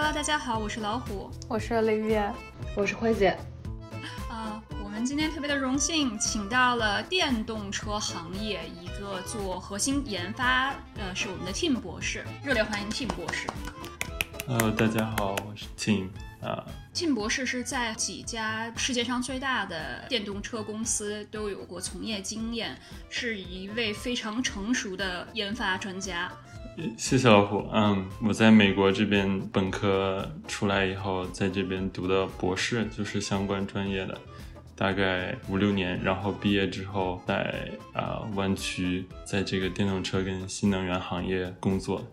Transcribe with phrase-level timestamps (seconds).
[0.00, 2.32] Hello，大家好，我是老虎，我是林月，
[2.76, 3.36] 我是慧姐。
[4.30, 13.48] 啊，我们今天特别的荣幸，请到了电动车行业一个做核心研发，呃，是我们的 Tim 博士，热烈欢迎 Tim 博士。
[14.46, 16.64] Hello，大家好，我是 Tim 啊。
[16.94, 22.80] Tim 博士是在几家世界上最大的电动车公司都有过从业经验，
[23.10, 26.30] 是一位非常成熟的研发专家。
[26.96, 27.68] 谢谢老虎。
[27.72, 34.18] 嗯，我在美国这边本科出来以后，在这边读的博士，就是相关专业的，
[34.76, 36.00] 大概五六年。
[36.02, 42.04] 然后毕业之后，在啊湾区，在这个电动车跟新能源行业工作。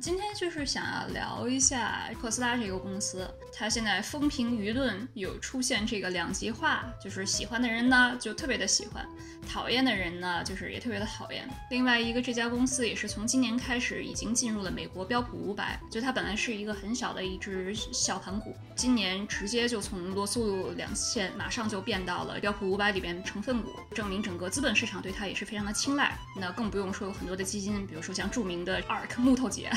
[0.00, 9.04] 今天就是想要聊一下特斯拉这个公司，它现在风评舆论有出现这个两极化，就是喜欢的人呢就特别的喜欢，
[9.48, 11.48] 讨厌的人呢就是也特别的讨厌。
[11.70, 26.16] 另外一个这家公司也是从今年开始已经进入了美国标普五百，就它本来是一个很小的一只小盘股，今年直接就从罗素两千马上就变到了标普五百里边成分股，证明整个资本市场对它也是非常的青睐。
[26.36, 29.68] 那更不用说有很多的基金，比如说像著名的 ARK 木头姐。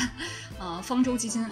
[0.60, 1.44] 呃，方舟基金，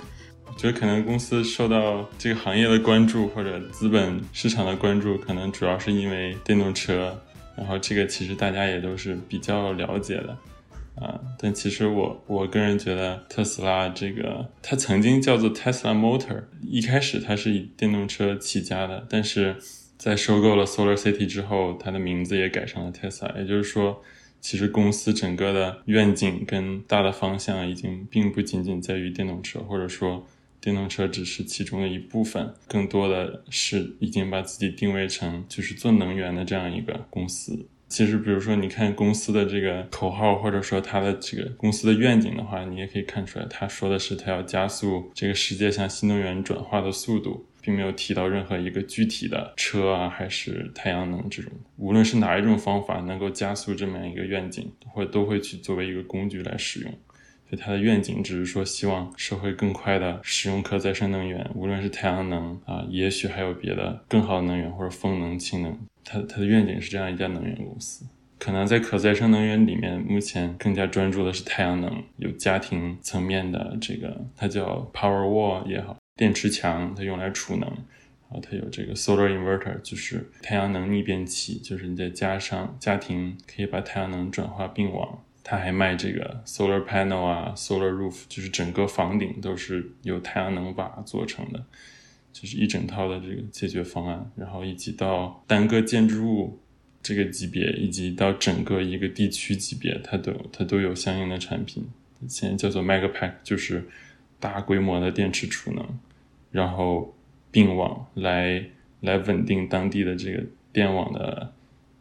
[0.45, 7.19] 我觉得可能公司受到这个行业的关注或者资本市场的关注，可能主要是因为电动车。
[7.57, 10.37] 然后这个其实大家也都是比较了解的
[10.95, 11.19] 啊。
[11.39, 19.55] 但其实我我个人觉得，特斯拉这个它曾经叫做 Tesla Motor，一开始它是以电动车起家的，但是
[19.97, 24.01] 在收购了 Solar City 之后，它的名字也改成了 Tesla，也就是说。
[24.41, 30.25] 其实公司整个的愿景跟大的方向已经并不仅仅在于电动车，或者说
[30.61, 37.67] 电动车只是其中的一部分，更多的是已经把自己定位成就是做能源的这样一个公司。
[37.87, 47.47] 其实，比如说你看公司的这个口号，或者说它的这个公司的愿景的话，你也可以看出来，他说的是他要加速这个世界向新能源转化的速度。
[47.69, 56.91] 并没有提到任何一个具体的车啊，还是太阳能这种，无论是哪一种方法能够加速这么样一个愿景，或都会去作为一个工具来使用。
[57.47, 65.77] 所以它的愿景只是说希望社会更快的使用可再生能源，无论是太阳能啊，也许还有别的更好的能源或者风能、氢能。
[66.03, 68.03] 它它的愿景是这样一家能源公司，
[68.39, 75.98] 可能在可再生能源里面，目前更加专注的是太阳能，有家庭层面的这个，它叫 Power Wall 也好。
[76.19, 85.23] 电池墙，它用来储能，然后它有这个 solar inverter，就是太阳能逆变器，就是你再加上家庭可以把太阳能转化并网。
[85.45, 91.65] 它还卖这个 solar panel 啊，solar roof，就是整个房顶都是由太阳能瓦做成的，
[92.33, 94.29] 就是一整套的这个解决方案。
[94.35, 96.59] 然后以及到单个建筑物
[97.01, 101.87] 这个级别，以及到整个一个地区级别，它都它都有相应的产品。
[102.27, 103.87] 现在叫做 mega pack，就是
[104.37, 105.99] 大规模的电池储能。
[106.51, 107.15] 然后
[107.51, 108.63] 并网来
[109.01, 111.53] 来稳定当地的这个电网的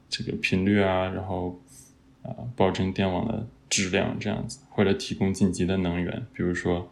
[0.08, 1.60] 这个频率啊，然后
[2.22, 6.90] 啊保证电网的质量这样子，或者提供紧急的能源，比如说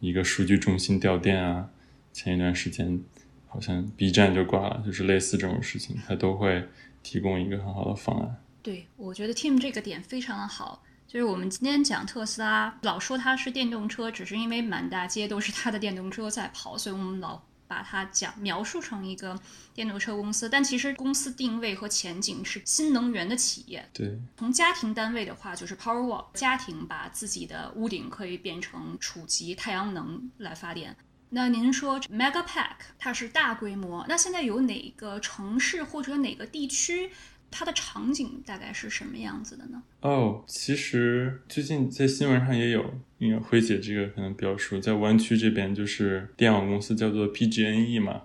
[0.00, 1.70] 一个数据中心掉电啊，
[2.12, 3.00] 前一段时间
[3.46, 6.64] 好像 B 站就挂了，就是类似这种事情，它都会
[7.02, 8.36] 提供一个很好的方案。
[8.62, 10.82] 对，我觉得 Team 这个点非常的好。
[11.08, 19.40] 就是我们今天讲特斯拉，老说它是电动车，只是因为满大街都是它的电动车在跑，所以我们老把它讲描述成一个
[19.72, 20.50] 电动车公司。
[20.50, 23.88] 但其实公司定位和前景是新能源的企业。
[23.94, 30.94] 对，从家庭单位的话，就是 Powerwall，家庭把自己的屋顶可以变成储集太阳能来发电。
[31.30, 37.10] 那您说 Mega Pack 它是大规模，那现在有哪个城市或者哪个地区？
[37.50, 39.82] 它的场景大概是什么样子的呢？
[40.00, 48.22] 哦，其实最近在新闻上也有，因为辉姐这个可能比较熟，在湾区这边就是电网公司叫做 PGNE 嘛，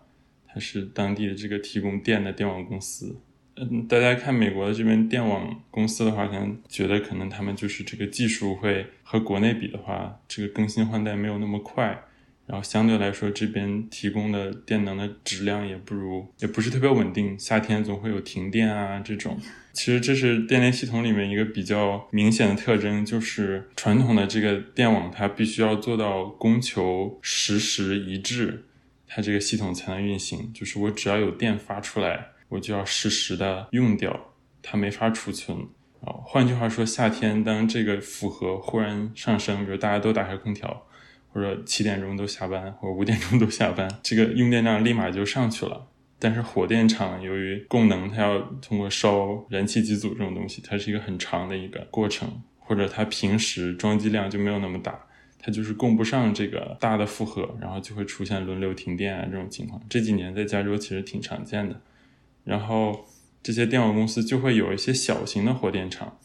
[0.47, 3.17] 它是当地的这个提供电的电网公司。
[3.55, 12.03] 嗯，大家看美国的这边电网公司的话，可能觉得可能他们就是这个技术会和国内比的话，这个更新换代没有那么快。
[12.45, 17.39] 然后相对来说，这边提供的电能的质量也不如，也不是特别稳定。
[17.39, 19.39] 夏天总会有停电啊，这种。
[19.73, 28.65] 其实这是电力系统里面一个比较明显的特征，就是传统的这个电网它必须要做到供求实时一致，
[29.07, 30.51] 它这个系统才能运行。
[30.53, 35.57] 就是我只要有电发出来，我就要实时的用掉，它没法储存。
[36.01, 40.85] 啊，换句话说，夏天当这个负荷忽然上升，比如大家都打开空调。
[41.33, 45.87] 或者七点钟都下班，或者五点钟都下班，这个用电量立马就上去了。
[46.19, 54.97] 但是火电厂由于供能，它要通过烧燃气机组这种东西，它是一个很长的一个过程，或者它平时装机量就没有那么大，
[55.39, 59.81] 它就是供不上这个大的负荷，然后就会出现轮流停电啊这种情况。
[59.89, 61.81] 这几年在加州其实挺常见的。
[62.45, 63.05] 然后
[63.41, 66.17] 这些电网公司就会有一些小型的火电厂，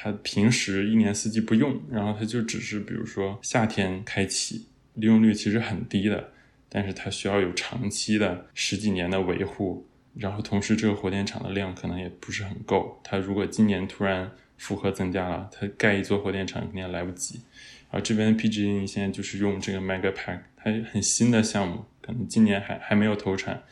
[0.00, 6.32] 它平时一年四季不用，然后它就只是比如说夏天开启，利用率其实很低的，
[6.68, 9.88] 但是它需要有长期的十几年的维护。
[10.14, 13.00] 然后同时，这个火电厂的量可能也不是很够。
[13.02, 17.40] 它如果今年突然负荷增加了，它盖一座火电厂肯定来不及。
[17.90, 23.64] 而这边的 PG 现在就是用这个 Megapack，它很新的项目，可能今年还还没有投产，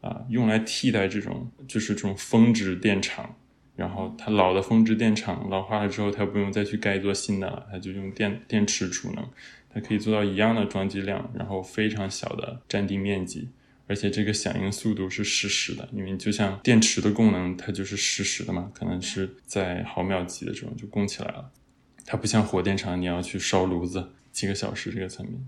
[0.00, 3.36] 啊，用来替代这种就是这种峰值电厂。
[3.76, 9.28] 然后它老的峰值电厂老化了之后，它不用再去盖一座新的了，它就用电电池储能，
[9.72, 13.48] 它可以做到一样的装机量，然后非常小的占地面积。
[13.86, 21.50] 而且这个响应速度是实时的，因为就像电池的功能，它就是实时的嘛，可能是在毫秒级的这种就供起来了。
[22.06, 25.38] 它不像火电厂，你要去烧炉子几个小时这个层面。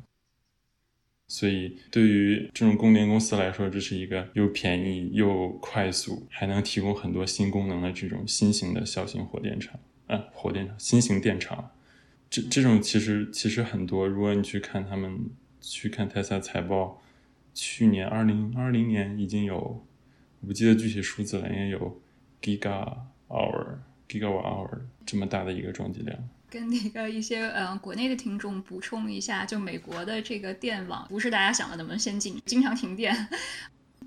[1.28, 11.70] 所以对于这种供电公司来说，这是一个又便宜又快速，还能提供很多新功能的这种新型的小型火电厂啊，火电厂新型电厂。
[12.28, 15.30] 这这种其实其实很多，如果你去看他们
[15.60, 17.02] 去看泰萨财报。
[17.58, 19.56] 去年二零二零年已经有，
[20.40, 22.02] 我不记得具体数字了，应该有
[22.42, 24.68] giga hour giga hour
[25.06, 26.28] 这么大的一个装机量。
[26.56, 33.28] 跟那个一些呃国内的听众补充一下，就美国的这个电网不是大家想的那么先进，经常停电。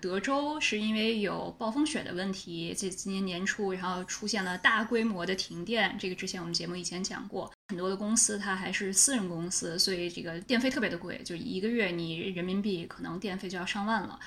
[0.01, 7.51] 德州是因为有暴风雪的问题，这今年年初然后出现了大规模的停电，这个之前我们节目以前讲过。
[7.67, 14.19] 很多的公司它还是私人公司，所以这个电费特别的贵，就一个月你人民币可能电费就要上万了。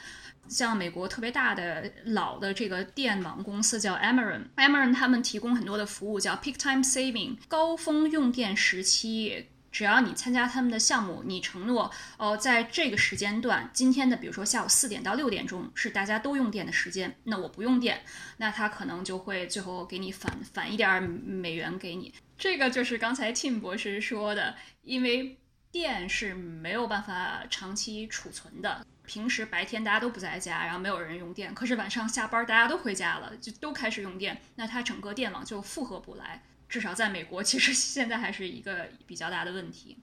[0.49, 9.49] 像美国特别大的老的这个电网公司叫 Ameren，Ameren 他们提供很多的服务叫 Peak Time Saving，高峰用电时期。
[9.71, 18.03] 只要你参加他们的项目，你承诺哦，在这个时间段，今天的比如说下午四点到六点钟是大家都用电的时间，那我不用电，
[18.37, 22.12] 那他可能就会最后给你返返一点美元给你。
[22.37, 25.39] 这个就是刚才 Tim 博士说的，因为
[25.72, 28.86] 电是没有办法长期储存的。
[29.04, 36.42] 平时白天大家都不在家，然后没有人用电，可是晚上下班大家都回家了，就都开始用电，那它整个电网就负荷不来。
[36.69, 39.96] 至少在美国，其实 现在还是一个比较大的问题。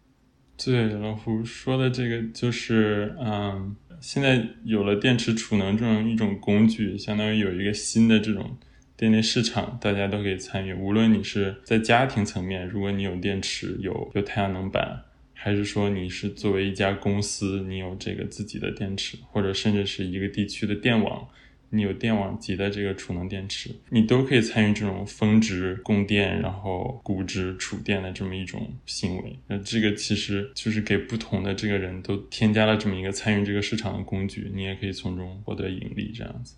[0.63, 8.57] 对，老胡说的这个就是，嗯，现在有了电池储能这种一种工具，相当于有一个新的这种
[8.97, 10.73] 电力市场，大家都可以参与。
[10.73, 15.05] 无论你是在家庭层面，如果你有电池、有有太阳能板，
[15.41, 21.27] 还是说你是作为一家公司，你有这个自己的电池，或者甚至是一个地区的电网。
[21.71, 29.37] 你有电网级的这个储能电池，你都可以参与这种峰值供电，然后谷值储电的这么一种行为。
[29.45, 36.55] 那这个其实就是给不同的这个人都添加了这么一个参与这个市场的工具，你也可以从中获得盈利，这样子。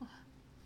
[0.00, 0.08] 哇，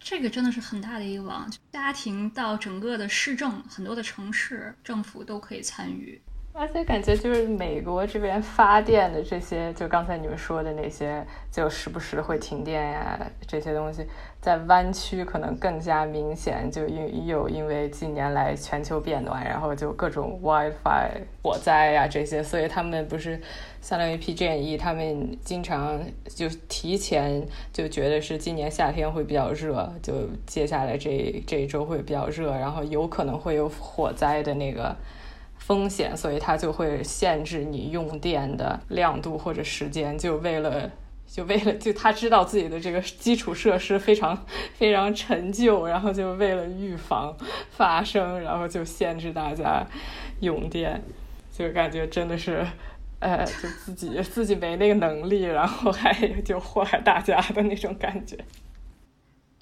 [0.00, 6.18] 这个真的是很大的一个网，家庭到整个的市政，很多的城市政府都可以参与。
[6.56, 14.06] 而且感觉就是美国这边发电的这些，就刚才你们说的那些，就时不时会停电呀，这些东西
[14.40, 16.70] 在湾区可能更加明显。
[16.70, 23.40] 就因有因为近年来全球变暖，然后就各种 WiFi 火灾呀这些，所以他们不是
[23.80, 34.94] 相当于 PG&E，他们经常就提前就觉得是今年夏天会比较热，就接下来这这一周会比较热，然后有可能会有火灾的那个。
[35.66, 40.90] 风险，所以它就会限制你用电的亮度或者时间，就为了，
[41.26, 44.44] 就为了，就他知道自己的这个基础设施非常
[44.76, 47.34] 非常陈旧，然后就为了预防
[47.70, 49.86] 发生，然后就限制大家
[50.40, 51.02] 用电，
[51.50, 52.66] 就感觉真的是，
[53.20, 58.36] 呃，就自己自己没那个能力，然后还就祸害大家的那种感觉。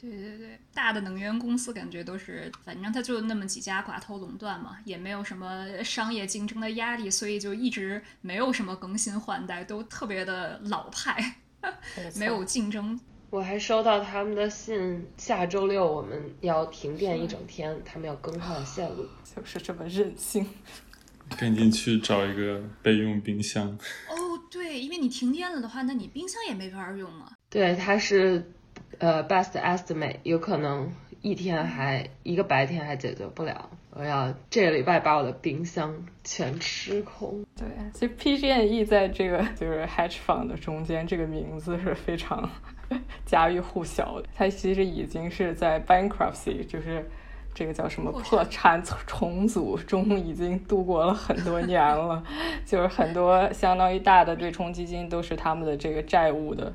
[0.00, 11.36] 对对对，大的能源公司感觉都是，反正它就那么几家寡头垄断嘛，也没有什么商业竞争的压力，所以就一直没有什么更新换代，都特别的老派，
[12.16, 12.98] 没有竞争。
[13.30, 20.46] 我还收到他们的信，下周六我们要停电一整天，他们要更换线路，就是这么任性。
[21.38, 23.66] 赶紧去找一个备用冰箱。
[24.08, 27.32] 哦，对，因为你停电了的话，那你冰箱也没法用了。
[27.50, 28.52] 对，它是。
[28.98, 35.94] 呃，best estimate 有可能一天还一个白天还解决不了，我要这个礼拜把我的冰箱
[36.24, 37.44] 全吃空。
[37.56, 42.48] 对，其实 PG&E 在这个就是 hedge fund 的中间，这个名字是非常
[43.24, 44.28] 家喻户晓的。
[44.34, 47.08] 它其实已经是在 bankruptcy，就是
[47.54, 52.22] 这个叫什么破产重组中已经度过了很多年了，
[52.66, 56.72] 就是很多相当于大的对冲基金都是他们的这个债务的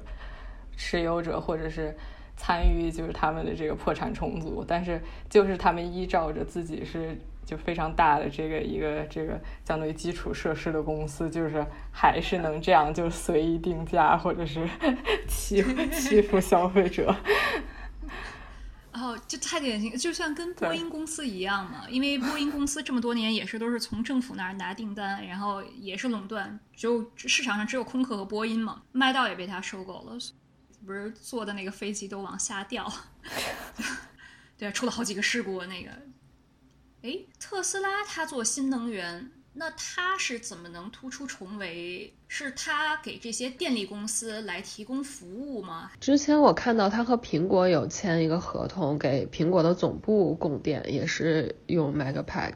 [0.77, 1.93] 持有者，或者是
[2.37, 14.67] 参与就是他们的这个破产重组，但是就是他们依照着自己是就非常大的这个一个这个相当于基础设施的公司，就是还是能这样就随意定价或者是
[15.27, 17.13] 欺 欺负消费者。
[18.93, 21.83] 哦，就太典型，就像跟波音公司一样嘛。
[21.87, 28.81] 因为波音公司这么多年也是都是从政府那儿拿订单，然后也是垄断，只有市场上只有空客和波音嘛。
[28.91, 30.17] 麦道也被他收购了，
[30.87, 32.89] 不是坐的那个飞机都往下掉，
[34.57, 35.65] 对，出了好几个事故。
[35.65, 35.91] 那个，
[37.01, 39.29] 哎，特斯拉它做新能源。
[39.59, 42.13] 那它是怎么能突出重围？
[42.27, 45.91] 是它给这些电力公司来提供服务吗？
[45.99, 52.53] 之前我看到它和苹果有签一个合同，给苹果的总部供电，也是用 Megapack。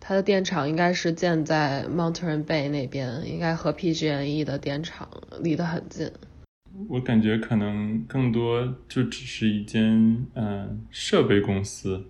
[0.00, 5.08] 他的电厂应该是建在 Mountain Bay 那边，应该和 PG&E 的电厂
[5.40, 6.10] 离得很近。
[6.88, 12.04] 我感觉可能更多就只是一间嗯设备公司。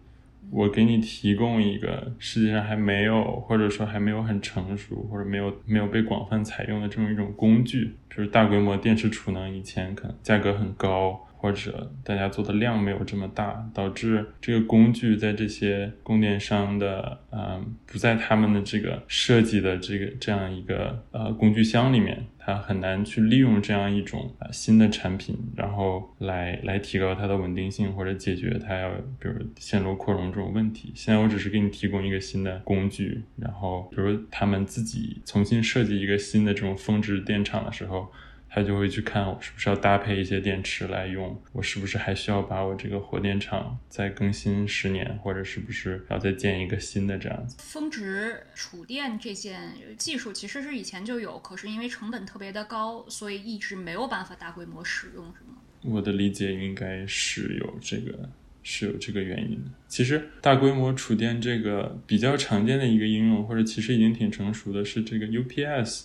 [0.51, 11.27] 我给你提供一个世界上还没有，或者说还没有很成熟，或者没有没有被广泛采用的这么一种工具，就是大规模电池储能，以前可能价格很高。
[11.43, 30.93] 或者大家做的量没有这么大，导致这个工具在这些供电商的嗯不在他们的这个设计的这个这样一个呃工具箱里面，它很难去利用这样一种啊新的产品，然后来来提高它的稳定性或者解决它要比如线路扩容这种问题。
[30.95, 38.11] 现在我只是给你提供一个新的工具，然后比如他们自己重新设计一个新的这种峰值电厂的时候。
[38.55, 47.57] 他就会去看我是不是要搭配一些电池来用，我是不是还需要把我这个火电厂再更新十年，或者是不是要再建一个新的这样子。
[47.61, 55.57] 峰值储电这件技术其实是以前就有，可是因为成本特别的高，所以一直没有办法大规模使用，是吗？
[55.81, 58.29] 我的理解应该是有这个
[58.63, 59.71] 是有这个原因的。
[59.89, 66.03] 其实大规模储电这个比较常见的一个应用，或者其实已经挺成熟的是这个 UPS。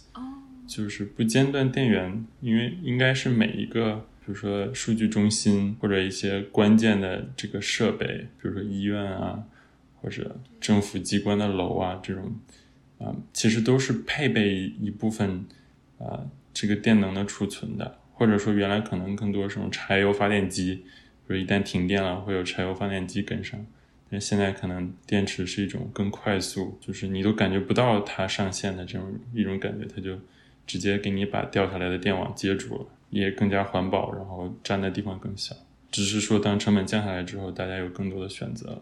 [0.68, 9.46] 就是不间断电源，因为应该是每一个，比如说数据中心或者一些关键的这个设备，比如说医院啊，
[10.02, 12.36] 或者政府机关的楼啊，这种
[13.00, 15.46] 啊，其实都是配备一部分
[15.98, 20.84] 啊这个电能的储存的，或者说原来可能更多这种柴油发电机，
[21.26, 23.66] 比如一旦停电了，会有柴油发电机跟上，
[24.12, 30.20] 但现在可能电池是一种更快速，就是你都感觉不到它上线的这种一种感觉，它就。
[30.68, 35.56] 直接给你把掉下来的电网接住了，也更加环保，然后占的地方更小。
[35.90, 38.82] 只是说，当成本降下来之后，大家有更多的选择。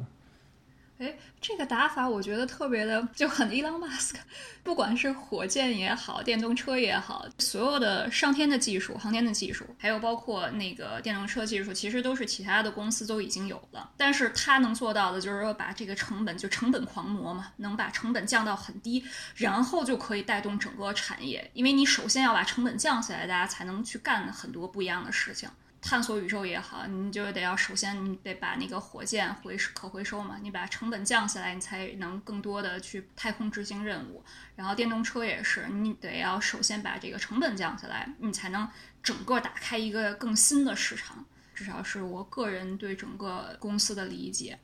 [0.97, 4.15] 哎，这个打法我觉得特别的就很 Elon Musk，
[4.63, 13.91] 不管是火箭也好，电动车也好，所有的上天的技术、航天的技术，还有包括那个电动车技术，其实都是其他的公司都已经有了。
[13.97, 19.03] 但是他能做到的就是说，把这个成本就成本狂魔嘛，能把成本降到很低，
[19.35, 21.51] 然后就可以带动整个产业。
[21.53, 25.49] 因为你首先要把成本降下来，大家才能去干很多不一样的事情。
[25.87, 34.23] 探索宇宙也好，你就得要首先你得把那个火箭回收可回收嘛，你把成本降下来，你才能更多的去太空执行任务。
[34.55, 38.67] 然后电动车也是，你得要首先把这个成本降下来，你才能
[39.03, 41.23] 整个打开一个更新的市场。
[41.53, 44.57] 至少是我个人对整个公司的理解。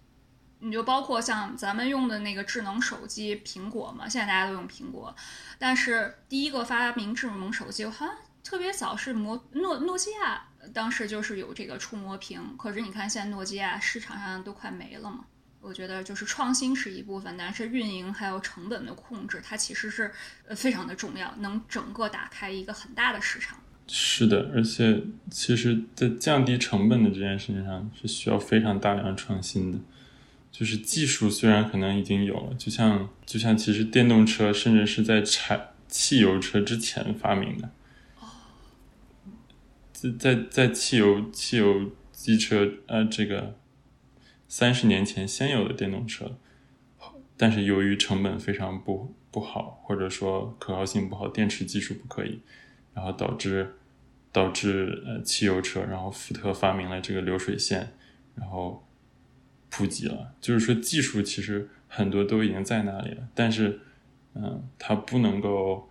[0.57, 5.15] 你就包括像咱们用的那个智能手机，苹果嘛，现在大家都用苹果，
[5.59, 10.47] 但是第一个发明智能手机好像特别早是摩诺诺基亚。
[10.73, 15.25] 当时就是有这个触摸屏，可是你看现在诺基亚市场上都快没了嘛。
[15.59, 20.11] 我觉得就是创新是一部分，但是运营还有成本的控制，它其实是
[20.47, 23.59] 呃非常的重要，能整个打开一个很大的市场。
[23.87, 29.77] 是的，而且其实，在降低成本的这件事情上是需要非常大量创新的。
[30.51, 37.69] 就是技术虽然可能已经有了，就像就像其实电动车甚至是在柴汽油车之前发明的。
[40.01, 43.55] 在在在汽油汽油机车呃这个
[44.47, 46.37] 三十年前先有的电动车，
[47.37, 52.41] 但是由于成本非常不不好，或者说可靠性不好，电池技术不可以，
[52.95, 53.75] 然后导致
[54.31, 57.93] 导致呃汽油车，然后福特发明了这个流水线，
[58.33, 58.87] 然后
[59.69, 60.33] 普及了。
[60.41, 63.79] 就是说技术其实很多都已经在那里了，但是
[64.33, 65.90] 嗯，它不能够。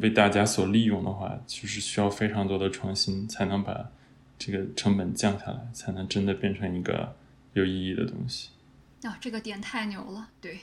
[0.00, 3.90] 为大家所利用的话，其实需要非常多的创新，才能把
[4.38, 7.16] 这个成本降下来，才能真的变成一个
[7.52, 8.50] 有意义的东西。
[9.02, 10.28] 啊，这个点太牛了！
[10.40, 10.60] 对，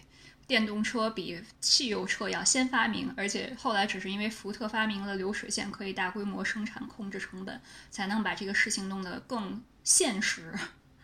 [0.47, 7.59] 电动车比汽油车要先发明，而且后来只是因为福特发明了流水线，可以大规模生产、控制成本，
[7.91, 10.53] 才能把这个事情弄得更现实。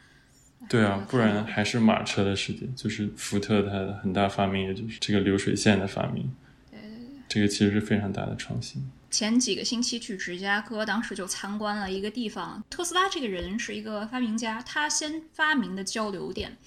[0.70, 2.66] 对啊，不然还是马车的世界。
[2.76, 6.34] 就是福特它的很大发明，也就是这个流水线的发明。
[7.28, 8.90] 这个其实是非常大的创新。
[9.12, 12.62] 前几个星期去芝加哥，当时就参观了一个地方。
[12.70, 16.58] 特斯拉这个人是一个发明家，他先发明的交流电，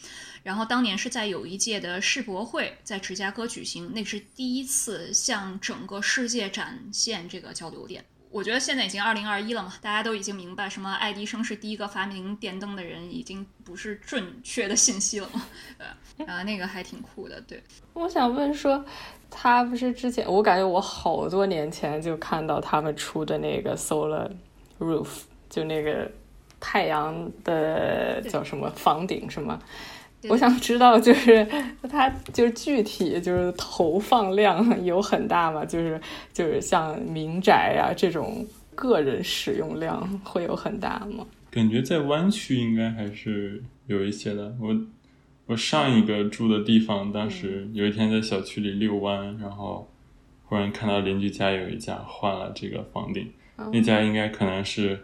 [0.43, 8.03] 然后当年是在有一届的世博会在芝加哥举行，那是第一次向整个世界展现这个交流电。
[8.31, 15.47] 我觉得现在已经二零二一了嘛，大家都已经明白什么爱迪生是第一个发明电灯的人，已经不是准确的信息了嘛。
[16.17, 17.41] 对，啊，那个还挺酷的。
[17.43, 17.63] 对，
[17.95, 18.85] 我想问说，
[19.31, 24.31] 他不是之前我感觉我好多年前就看到他们出的那个 Solar
[24.79, 25.09] Roof，
[25.49, 26.11] 就那个
[26.61, 29.59] 太阳的叫什么房顶是吗？
[30.29, 31.47] 我想知道，就是
[31.89, 35.65] 它就是具体就是投放量有很大吗？
[35.65, 36.01] 就是
[36.33, 38.45] 就是像民宅呀这种
[38.75, 41.25] 个人使用量会有很大吗？
[41.51, 44.57] 感觉在湾区应该还是有一些的。
[44.61, 44.77] 我
[45.47, 49.89] 我上一个住的地方，当时有一天在小区里遛弯，然后
[50.47, 53.33] 忽然看到邻居家有一家换了这个房顶，
[53.73, 54.99] 那家应该可能是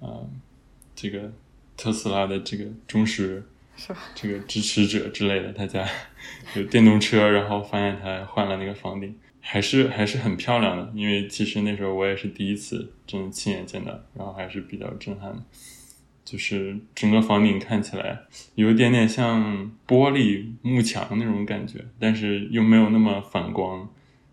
[0.00, 0.28] 呃
[0.96, 1.30] 这个
[1.76, 3.44] 特斯拉的这个忠实。
[3.76, 3.98] 是吧？
[4.14, 5.88] 这个支持者之类的，他家
[6.54, 10.92] 有电动车，然后发现他换了那个房顶，还是还是很漂亮的。
[10.94, 15.42] 因为其实那时候我也是第一次真的亲眼见到，然后还是比较震撼的。
[16.24, 18.20] 就是整个房顶看起来
[18.54, 23.88] 有一点点像玻璃幕墙那种感觉，但是又没有那么反光，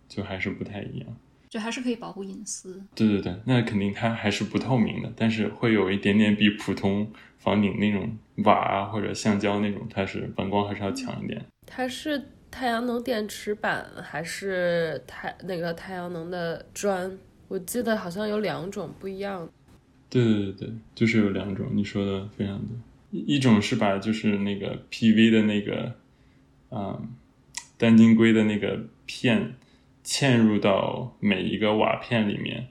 [0.08, 1.08] 就还是不太一样。
[1.50, 2.80] 就还是可以保护隐私。
[2.94, 7.12] 对对对，那肯定它还是不透明的，但是会有一点点比普通。
[7.40, 11.44] 房顶那种瓦啊，或者橡胶那种，它是反光还是要强一点。
[11.66, 17.18] 它是太阳能电池板还是太那个太阳能的砖？
[17.48, 19.50] 我记得好像有两种不一样。
[20.10, 22.78] 对对对对，就是有两种，你说的非常对。
[23.12, 25.96] 一种是把就是那个 PV 的那个
[26.72, 27.10] 嗯
[27.78, 29.56] 单晶硅的那个片
[30.04, 32.68] 嵌入到每一个瓦片里面，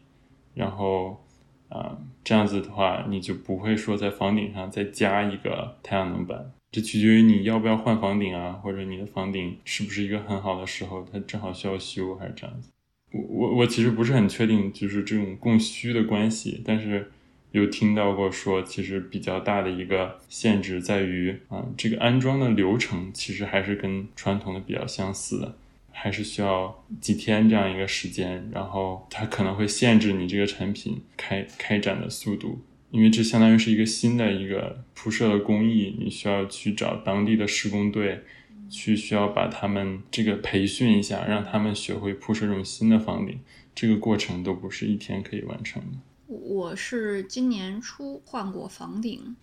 [0.55, 1.25] 然后。
[1.69, 6.53] 啊，这样子的话，你就不会说在房顶上再加一个太阳能板。
[6.71, 12.71] 这取决于你要不要换房顶啊，或者你的房顶是不是一个很好的时候，它正好需要修，还是这样子。
[13.13, 17.11] 我我我其实不是很确定，就是这种供需的关系，但是
[17.53, 25.57] 有听到过说，其实比较大的一个限制在于啊，这个安装的流程其实还是跟传统的比较相似的。
[26.01, 32.61] 还是需要几天这样一个时间，然后它可能会限制你这个产品开开展的速度，
[32.93, 38.23] 因为这相当于是一个新的一个铺设的工艺，你需要去找当地的施工队，
[38.71, 43.41] 去需要把他们这个培训一下，让他们学会铺设这种新的房顶，
[43.75, 45.99] 这个过程都不是一天可以完成的。
[46.29, 49.35] 我是今年初换过房顶。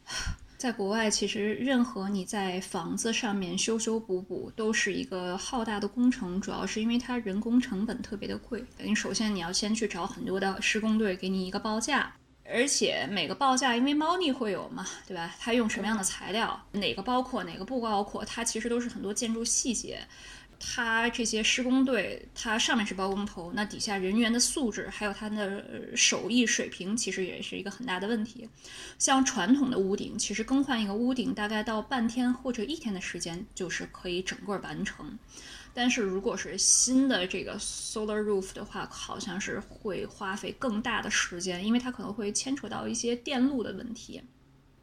[0.65, 8.65] 在国外，其实任何你在房子上面修修补补都是一个浩大的工程，主要是因为它人工成本特别的贵。
[8.79, 12.11] 你首先你要先去找很多的施工队给你一个报价，
[12.43, 15.35] 而且每个报价因为猫腻会有嘛，对吧？
[15.39, 19.99] 它用什么样的材料，哪个包括哪个不包括，它其实都是很多建筑细节。
[20.67, 28.49] 他这些施工队，他上面是包工头，那底下人员的素质还有他的手艺水平，其实也是一个很大的问题。
[28.97, 35.17] 像传统的屋顶，其实更换一个屋顶大概到半天或者一天的时间，就是可以整个完成。
[35.73, 44.21] 但是如果是新的这个 solar roof 的话，好像是会花费更大的时间，因为它可能会牵扯到一些电路的问题，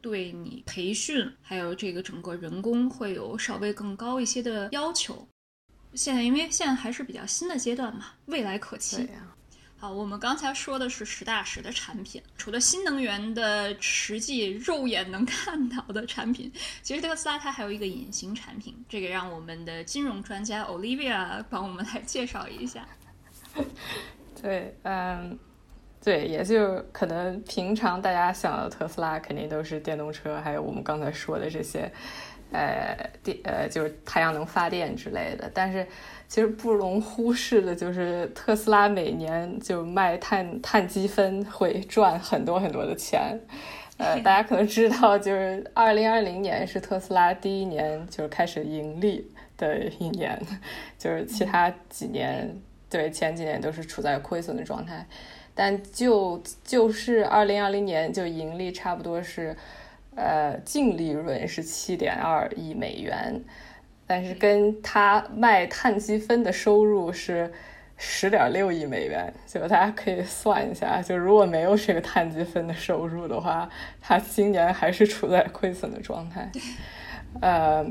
[0.01, 5.27] 对你培训还有这个整个人工会有稍微更高一些的要求。
[5.95, 9.07] 现在因为现在还是比较新的阶段嘛，未来可期。
[9.77, 16.49] 好，我们刚才说的是实打实的产品，除了新能源的实际肉眼能看到的产品，
[16.81, 22.87] 其实特斯拉它还有一个隐形产品，这个让我们的金融专家 Olivia 帮我们来介绍一下。
[24.41, 25.37] 对，嗯，
[26.01, 31.91] 对，也就可能平常大家想的特斯拉肯定都是电动车，还有我们刚才说的这些。
[32.53, 35.85] 呃，电呃就是太阳能发电之类的，但是
[36.29, 43.39] 其实不容忽视的就是特斯拉每年就卖碳碳积分会赚很多很多的钱。
[43.97, 50.39] 呃，大家可能知道，就是二零二零年是特斯拉第一年就是开始盈利的一年，
[50.97, 52.55] 就是其他几年
[52.89, 55.05] 对前几年都是处在亏损的状态，
[55.53, 59.55] 但就就是二零二零年就盈利差不多是。
[60.15, 63.41] 呃，净利润是七点二亿美元，
[64.05, 67.51] 但是跟他卖碳积分的收入是
[67.97, 73.69] 十点六亿美元，就大家可以算一下，就如果没有这个碳积分的收入的话，
[74.01, 76.51] 他今年还是处在亏损的状态。
[77.41, 77.85] 呃，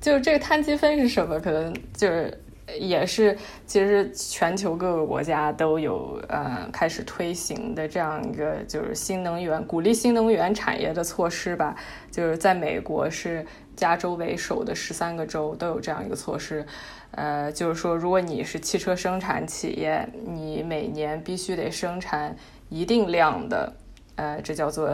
[0.00, 1.40] 就这个碳积分是什么？
[1.40, 2.40] 可能就是。
[2.78, 11.74] 也是，其实全球各个国家都有呃开始推行的这样一个就是新能源鼓励新能源产业的措施吧。
[12.10, 13.44] 就是在美国是
[13.76, 16.64] 加州为首的十三个州都有这样一个措施，
[17.10, 22.36] 呃，就是说如果你是汽车生产企业，你每年必须得生产
[22.68, 23.72] 一定量的，
[24.14, 24.88] 呃，这叫做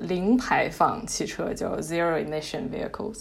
[0.00, 3.20] 零排放汽车，叫 zero emission vehicles。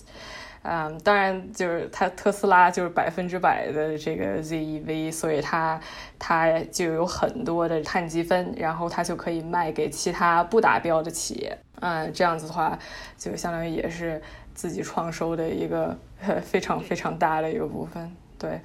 [0.63, 5.79] 嗯，当然就是它特斯拉就是百分之百的这个 ZEV，所以它
[6.17, 11.57] 它就有很多的碳积分，然后它就可以卖给其他不达标的企业。
[11.81, 12.79] 嗯，这样子的话，
[13.17, 14.21] 就相当于也是
[14.53, 15.97] 自己创收的一个
[16.41, 18.09] 非常非常大的一个部分。
[18.39, 18.61] 对，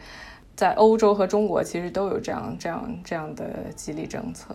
[0.54, 4.54] 在欧洲和中国其实都有这样这样这样的激励政策。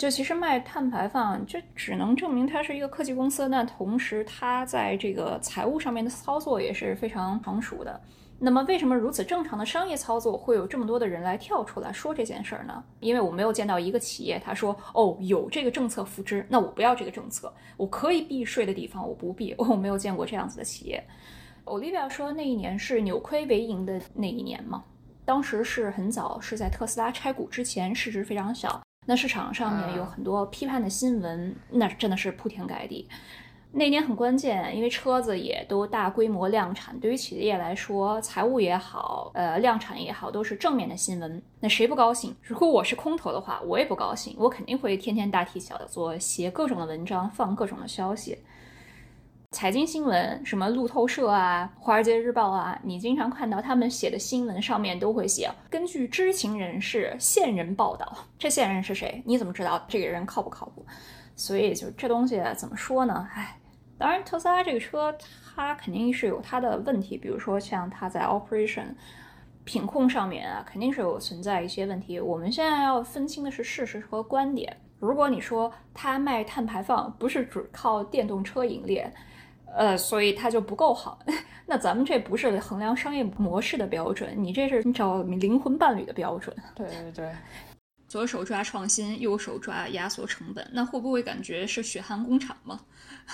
[0.00, 3.46] 就其实卖碳排放，就只能证明它是一个科技公司。
[3.50, 8.00] 那同时，它在这个财务上面的操作也是非常成熟的。
[8.38, 12.82] 那么，为什么如此正常的商业操作会有这么多的人来跳出来说这件事儿呢？
[13.00, 19.54] 因为我没有见到一个企业，他说：“哦，有这个政策扶持，那我不要这个政策，我可以避税的地方我不避。
[19.60, 21.04] ”我没有见过这样子的企业。
[21.66, 24.82] Olivia 说，那一年是扭亏为盈的那一年嘛？
[25.26, 28.80] 当时是很早，是在特斯拉拆股之前，市值非常小。
[29.06, 33.08] 那市场上面有很多批判的新闻，那真的是铺天盖地。
[33.72, 41.40] 那年很关键，因为车子也都大规模量产，对于企业来说，财务也好，呃，量产也好，都是正面的新闻。
[41.60, 42.34] 那谁不高兴？
[42.42, 48.36] 如果我是空头的话，我也不高兴，我肯定会天天大题小做，写各种的文章，放各种的消息。
[49.52, 58.16] 财经新闻，什么路透社啊、华尔街日报啊，你经常看到他们写的新闻上面都会写，根据知情人士、线人报道。
[58.38, 59.20] 这线人是谁？
[59.26, 60.86] 你怎么知道这个人靠不靠谱？
[61.34, 63.28] 所以就这东西怎么说呢？
[63.34, 63.58] 唉，
[63.98, 65.12] 当然特斯拉这个车
[65.54, 68.94] 它肯定是有它的问题，比如说像它在 operation
[69.64, 72.20] 品控上面啊，肯定是有存在一些问题。
[72.20, 74.76] 我们现在要分清的是事实和观点。
[75.00, 79.02] 如果你说它卖碳排放不是只靠电动车盈利。
[79.76, 81.18] 呃，所以它就不够好。
[81.66, 86.54] 那咱们这不是衡量商业模式的标准，你这是找灵魂伴侣的标准。
[86.74, 87.32] 对对对，
[88.08, 92.80] 左手抓创新，右手抓压缩成本，那会不会感觉是血汗工厂吗？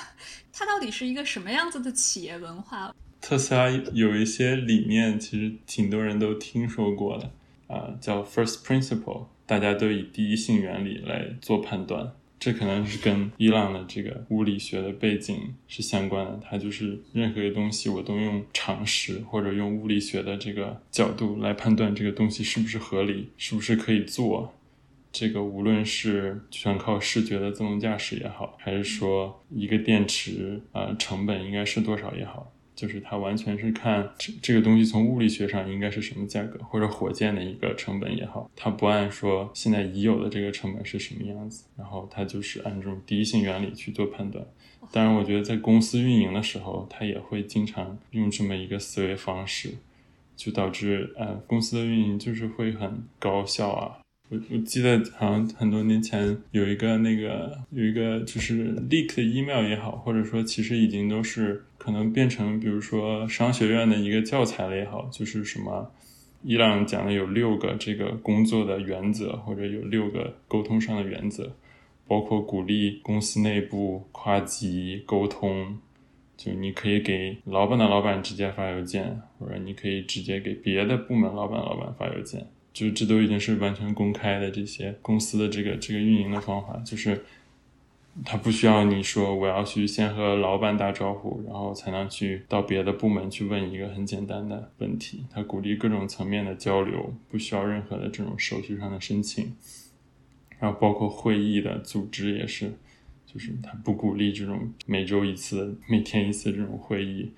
[0.52, 2.94] 它到底是一个什么样子的企业文化？
[3.20, 7.30] 特斯拉有一些理念，其实挺多人都听说过的
[7.66, 12.12] 啊，叫 First Principle，大家都以第一性原理来做判断。
[12.38, 24.52] 这可能是跟伊朗的这个物理学的背景是相关的，它就是任何一个东西我都用常识或者用物理学的这个角度来判断这个东西是不是合理，是不是可以做。
[25.10, 32.52] 这个无论是全靠视觉的自动驾驶也好，还是说一个电池啊成本应该是多少也好。
[32.76, 44.46] 就是它完全是看这这个东西从物理学上应该是什么价格，或者火箭的一个成本也好，它不按说现在已有的这个成本是什么样子，然后它就是按这种第一性原理去做判断。
[44.92, 49.74] 当然，我觉得在公司运营的时候，它也会经常用这么一个思维方式，
[50.36, 53.98] 就导致呃公司的运营就是会很高效啊。
[54.28, 65.92] 我我记得好像很多年前有一个那个有一个就是 leak 的 email 也好，或者说其实已经都是可能变成比如说商学院的一个教材了也好，就是什么
[66.42, 71.52] 伊朗讲的有六个这个工作的原则，或者有六个沟通上的原则，
[72.08, 75.78] 包括鼓励公司内部跨级沟通，
[76.36, 82.44] 就你可以给老板的老板直接发邮件，或者你可以直接给别的部门老板老板发邮件。
[82.76, 87.24] 就这都已经是完全公开的这些公司的这个这个运营的方法，就是
[88.22, 95.24] 他不需要你说我要去先和老板打招呼，然后才能去到别的部门去问一个很简单的问题。
[95.30, 99.56] 他鼓励各种层面的交流，不需要任何的这种手续上的申请。
[100.58, 102.74] 然后包括会议的组织也是，
[103.24, 107.32] 就是他不鼓励这种每周一次、每天一次这种会议。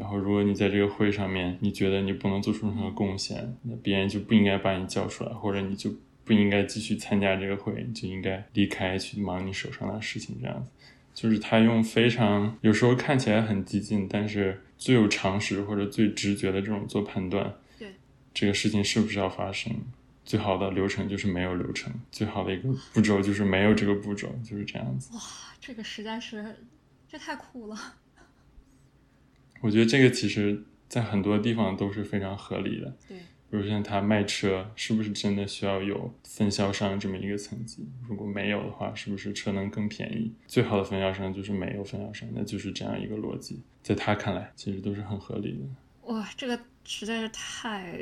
[0.00, 10.38] 然后，如果你在这个会上面，你觉得你不能做出任何贡献，那别人就不应该把你叫出来，或者你就不应该继续参加这个会，你就应该离开去忙你手上的事情。
[10.40, 10.70] 这样子，
[11.12, 17.92] 就是他用非常有时候看起来很激进，但是最有常识或者最直觉的这种做判断，对
[18.32, 19.70] 这个事情是不是要发生，
[20.24, 25.14] 最好的流程就是没有流程，最好的一个步骤就是没有这个步骤，就是这样子。
[25.14, 25.20] 哇，
[25.60, 26.56] 这个实在是，
[27.06, 27.76] 这太酷了。
[29.60, 32.96] 我觉得这个其实，在很多地方都是非常合理的。
[33.08, 33.18] 对，
[33.50, 37.86] 比如像他卖车，是不是真的需要有分销商这么一个层级？
[38.08, 40.32] 如果没有的话，是不是车能更便宜？
[40.46, 43.60] 最好的分销商就是没有分销商，那就是这样一个逻辑。
[43.82, 46.12] 在他看来，其实都是很合理的。
[46.12, 47.94] 哇，这个实在是太，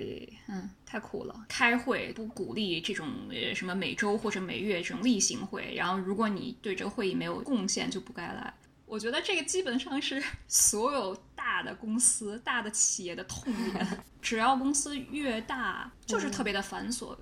[0.47, 1.44] 嗯，太苦了。
[1.49, 8.55] 开会不鼓励这种呃什么每周或者每月这种例行会，然后如果你对这个会议没有贡献，就不该来。
[8.88, 13.87] 我觉得这个基本上是所有大的公司、大的企业的痛点。
[14.22, 17.16] 只要公司越大，就是特别的繁琐。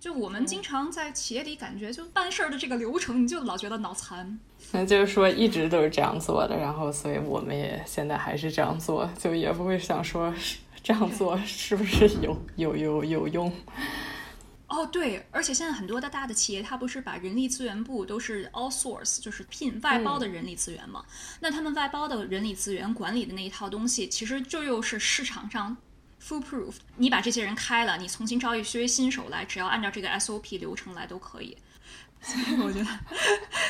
[0.00, 4.38] 就我们经常在企业里感觉，就办事儿的这个流程，你就老觉得脑残。
[4.72, 10.34] 那就是说一直都是这样做的，然后所以我们也现在还是这样做，就也不会想说
[10.82, 13.52] 这样做是不是有有有有用。
[14.70, 21.04] 哦，对，而且现在很多的大的企业，它不是把人力资源部都是 all source，就是聘外包的人力资源嘛？
[21.40, 25.76] 那他们外包的人力资源管理的那一套东西，其实就又是市场上
[26.22, 26.74] foolproof。
[26.96, 31.58] 你把这些人开了，你重新招一些新手来，只要按照这个 SOP 流程来都可以。
[32.22, 32.86] 所 以我觉得，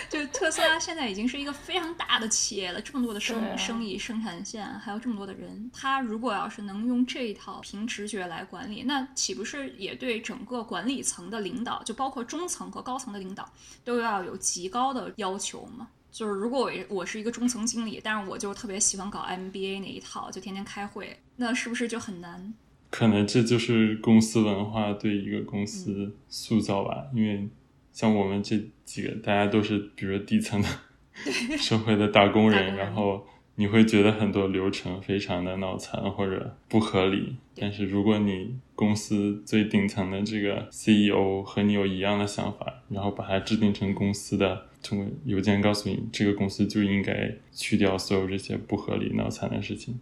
[0.08, 13.48] 就特斯拉现在已经是一个非常大的企业了，这么多的生生意生产线，还有这么多的人，他如果要是能用这一套凭直觉来管理，那岂不是也对整个管理层的领导，就包括中层和高层的领导，
[13.84, 15.88] 都要有极高的要求吗？
[16.10, 22.52] 就是如果我我是一个中层经理，但是我就特别喜欢搞 MBA 那一套，就天天开会，那是不是就很难？
[22.90, 27.48] 可能这就是公司文化对一个公司塑造吧，因为。
[27.92, 30.68] 像我们这几个，大家都是比如说底层的
[31.58, 33.26] 社会的打工人，然后
[33.56, 37.36] 你会觉得很多流程非常的脑残或者不合理。
[37.56, 50.00] 但是如果你公司最顶层的这个 CEO 和你有一样的想法，然后把它制定成公司的，通过邮件告诉你，这个公司就应该去掉所有这些不合理、脑残的事情。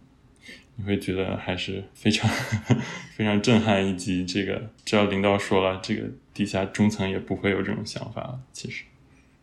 [0.79, 2.29] 你会觉得还是非常
[3.13, 8.39] 非常震撼，以及这个只要领导说了，这个底下中层也不会有这种想法了。
[8.53, 8.85] 其实，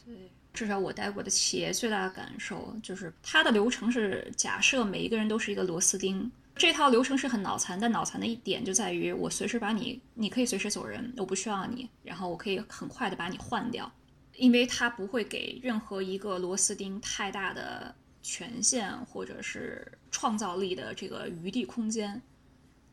[0.03, 0.14] 对，
[0.55, 7.79] 至少我待过的企业最大的感受就是，它的流程是假设每一个人都是一个螺丝钉，这套流程是很脑残。
[7.79, 13.92] 但脑残的一点就在于，我随时把你，你可以随时走人，我不需要你，然后我可以很快的把你换掉，
[14.37, 17.94] 因为它不会给任何一个螺丝钉太大的。
[18.27, 22.21] 权限或者是创造力的这个余地空间，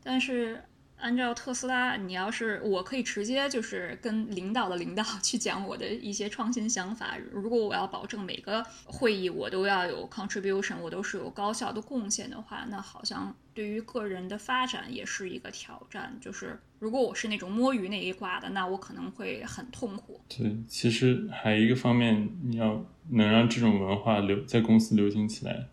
[0.00, 0.62] 但是
[1.04, 7.18] 按照特斯拉，你要是我可以直接就是跟领导的领导 去讲我的一些创新想法。
[7.30, 16.16] 如果我要保证每个会议我都要有 contribution，我都是有高效的贡献的话，那好像对于个人的发展也是一个挑战。
[16.22, 20.18] 就是如果我是那种摸鱼那一挂的，那我可能会很痛苦。
[20.34, 22.82] 对，其实还有一个方面，你要。
[23.10, 25.66] 能让这种文化流在公司流行起来，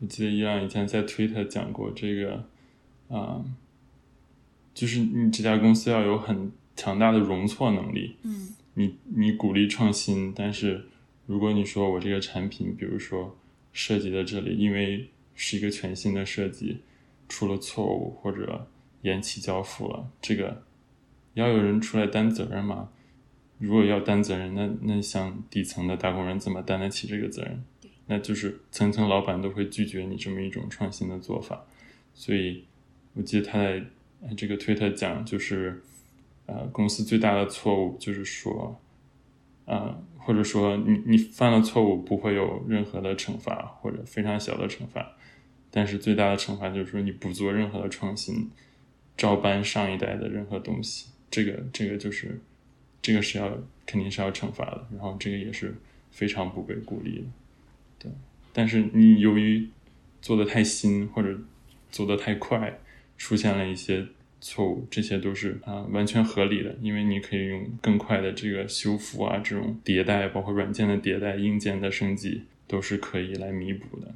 [0.00, 2.44] 我记得伊朗以前在推特讲过这个，
[3.08, 3.40] 啊，
[4.76, 8.14] 就是你这家公司要有很强大的容错能力。
[8.24, 10.84] 嗯，你你鼓励创新，但是
[11.24, 13.38] 如果你说我这个产品，比如说
[13.72, 16.80] 设计在这里，因为是一个全新的设计，
[17.26, 18.68] 出了错误或者
[19.00, 20.62] 延期交付了，这个
[21.32, 22.90] 要有人出来担责任吗？
[23.58, 27.64] 如果要担责任，那那像底层的打工人怎么担得起这个责任？
[28.08, 31.64] 那就是层层老板都会拒绝你这么一种创新的做法。
[32.12, 32.64] 所以，
[33.14, 33.82] 我记得他在
[34.36, 35.82] 这个推特讲，就是
[36.46, 38.80] 呃，公司最大的错误就是说，
[39.64, 45.16] 呃，或者说你你犯了错误不会有任何的惩罚或者非常小的惩罚，
[45.70, 48.50] 但是最大的惩罚就是说你不做任何的创新，
[49.16, 52.40] 照搬上一代的任何东西，这个这个就是。
[53.02, 53.48] 这个是要
[53.86, 55.72] 肯定是要惩罚的，然后这个也是
[56.10, 57.26] 非常不被鼓励的，
[58.00, 58.10] 对。
[58.52, 59.68] 但是你由于
[60.20, 61.38] 做的太新或者
[61.92, 62.80] 做的太快，
[63.16, 64.06] 出现了一些
[64.40, 74.14] 错误，这些都是啊完全合理的，因为你可以用更快的这个修复啊，这种迭代，包括软件的迭代、硬件的升级，都是可以来弥补的。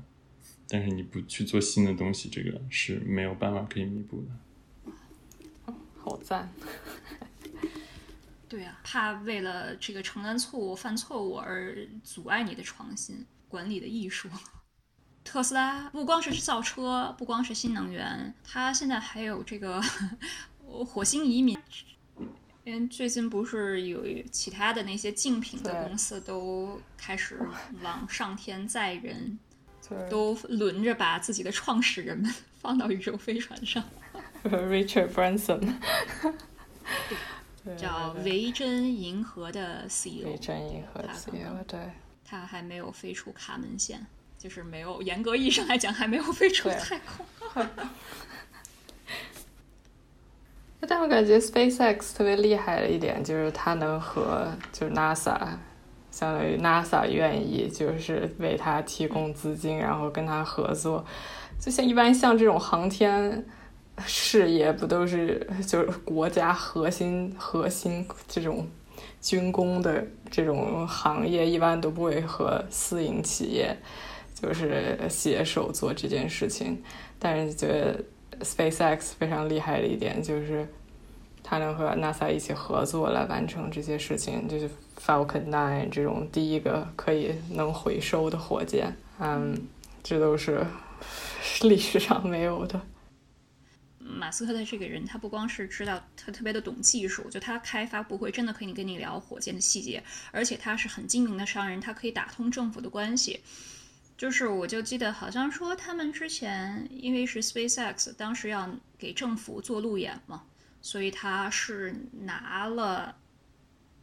[0.68, 5.74] 但是你不去做新的东西，这个是没有办法可以弥补的。
[5.98, 6.52] 好赞。
[8.48, 14.28] 对啊，怕为了这个承担错误、犯错误而阻碍你的创新管理的艺术。
[15.24, 19.80] 特斯拉不光是造车，不光是新能源，它现在还有这个
[20.66, 21.56] 火星移民。
[22.64, 27.40] 因为最近不是有其他的那些竞品的公司都开始
[27.82, 29.38] 往上天载人，
[30.10, 33.82] 都轮着把自己的创始人们放到宇宙飞船上。
[34.44, 35.74] Richard Branson。
[37.76, 40.26] 叫维珍银河的 CEO。
[40.26, 41.78] 维珍银河 CEO，对。
[42.24, 44.06] 他还没有飞出卡门线，
[44.42, 47.26] 就是没有严格意义上来讲，还没有飞出太空。
[50.88, 55.36] 但我感觉 SpaceX 特别厉害的一点就是它能和就是 NASA，
[56.10, 61.04] 相当于 NASA 愿意就是为它提供资金，然后跟它合作。
[61.60, 63.44] 就像一般像这种航天
[64.06, 68.66] 事业，不都是就是国家核心核心这种
[69.20, 73.76] 军工的这种行业，一般都不会和私营企业
[74.40, 76.82] 就是携手做这件事情。
[77.18, 78.04] 但是觉得。
[78.42, 80.66] SpaceX 非常厉害的一点就是，
[81.42, 84.66] 它能和 NASA 一起合作来完成这些事情，就是
[84.98, 89.54] Falcon Nine 这种第一个可以能回收的火箭，嗯，
[90.02, 90.66] 这都是
[91.60, 92.80] 历史上没有的。
[93.98, 103.40] 马斯克的这个人，他不光是知道他特别的懂技术，就他开发布会真的可以跟你聊火箭的细节，而且他是很精明的商人，他可以打通政府的关系。
[104.20, 110.44] 就是，我就记得好像说他们之前因为是 SpaceX，当时要给政府做路演嘛，
[110.82, 113.16] 所以他是拿了，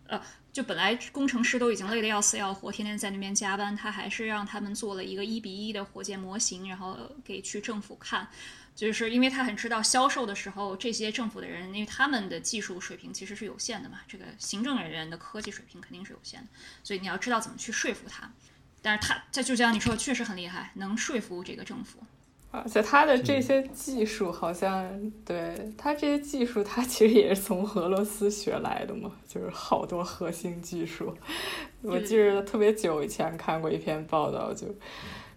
[0.07, 0.19] 呃，
[0.51, 8.27] 就本来工程师都已经累得要死要活，天天在那边加班，他还是让他们做了一个一比一的火箭模型，然后给去政府看，
[8.73, 16.47] 就是因为他很知道销售的时候这些政府的人，因为他们的技术水平其实是有限的嘛，这个行政人员的科技水平肯定是有限的，
[16.83, 18.27] 所以你要知道怎么去说服他。
[18.81, 21.99] 但是他，这就像你说，确实很厉害，能说服这个政府。
[22.49, 31.13] 而且他的这些技术，好像对他这些技术，他其实也是从俄罗斯学来的嘛，就是好多核心技术。
[31.81, 34.67] 我记得特别久以前看过一篇报道，就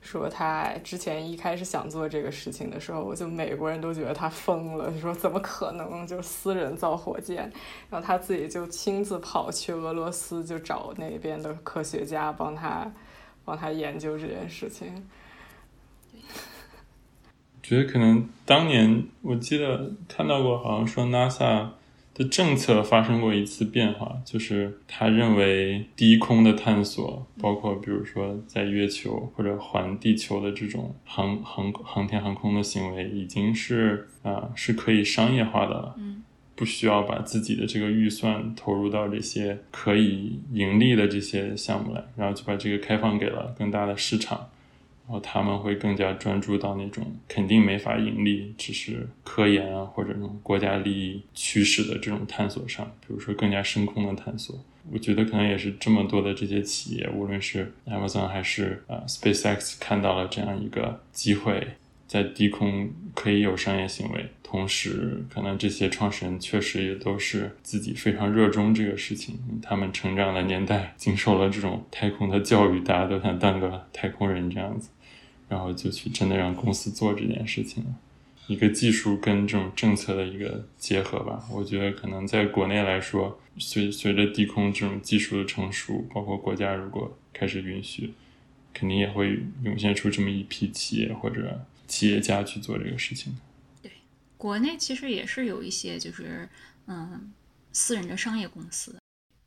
[0.00, 7.52] 说他之前一开始想做这个事情的时候，就美国人都觉得他疯了，就说怎么可能就私人造火箭？
[7.90, 12.90] 然后他自己就亲自跑去俄罗斯，就找那边的科学家帮他。
[13.50, 14.86] 帮他研究这件事情，
[17.60, 21.70] 觉得可能当年我记得看到过，好像说 NASA
[22.14, 35.96] 的政策发生过一次变化，就是他认为低空的探索，包括比如说在月球或者环地球的这种航航航天航空的行为，已经是啊是可以商业化的了。
[35.98, 36.22] 嗯。
[36.60, 44.50] 不需要把自己的这个预算投入到这些可以盈利的这些项目来，然后就把这个开放给了更大的市场，
[45.06, 54.54] 然后他们会更加专注到那种肯定没法盈利，只是科研啊或者那种国家利益驱使的这种探索上，比如说更加深空的探索。
[54.92, 61.68] 我觉得可能也是这么多的这些企业，无论是 Amazon 还是呃 SpaceX 看到了这样一个机会。
[62.06, 69.38] 在低空可以有商业行为，同时可能这些创始人确实也都是自己非常热衷这个事情。
[69.62, 74.88] 他们成长的年代经受了这种太空的教育，大家都想当个太空人这样子，
[75.48, 77.84] 然后就去真的让公司做这件事情。
[78.48, 81.46] 一个技术跟这种政策的一个结合吧。
[81.52, 88.12] 我觉得可能在国内来说，随随着低空这种技术的成熟，包括国家如果开始允许，
[88.74, 91.64] 肯定也会涌现出这么一批企业或者。
[91.86, 93.32] 企业家去做这个事情，
[94.40, 96.48] 国内其实也是有一些就是
[96.86, 97.30] 嗯
[97.72, 98.98] 私人的商业公司，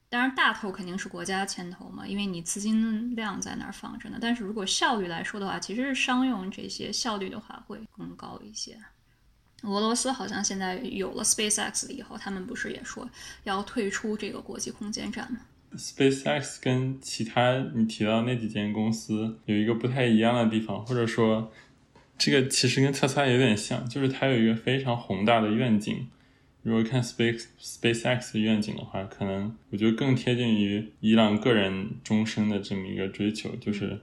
[0.08, 4.20] 当然大头肯定是国家牵头嘛，因为你资金量在那儿放着呢。
[4.22, 8.78] 但是如果效率来说的话，其实是商用这些效率的话会更高一些。
[9.64, 13.10] 俄罗斯好像现在有了 SpaceX 以后，他们不是也说
[13.46, 15.40] 要退出这个国际空间站吗
[15.76, 21.52] ？SpaceX 跟其他你提到那几间公司有一个不太一样的地方，或者说。
[22.18, 26.08] 这个其实跟特斯拉有点像，就是它有一个非常宏大的愿景。
[26.62, 34.00] 如果看 Space SpaceX 的愿景的话，可能我觉得更贴近于伊朗个人终身的这么一个追求，就是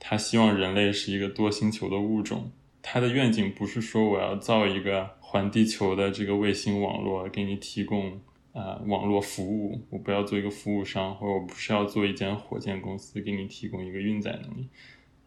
[0.00, 2.50] 他希望人类是一个多星球的物种。
[2.82, 8.20] 他的愿景不是说我要造一个环地球的这个卫星网络给你提供
[8.52, 14.66] 啊网络服务，我不要做一个服务商，或者我不是要做一间火箭公司给你提供一个运载能力。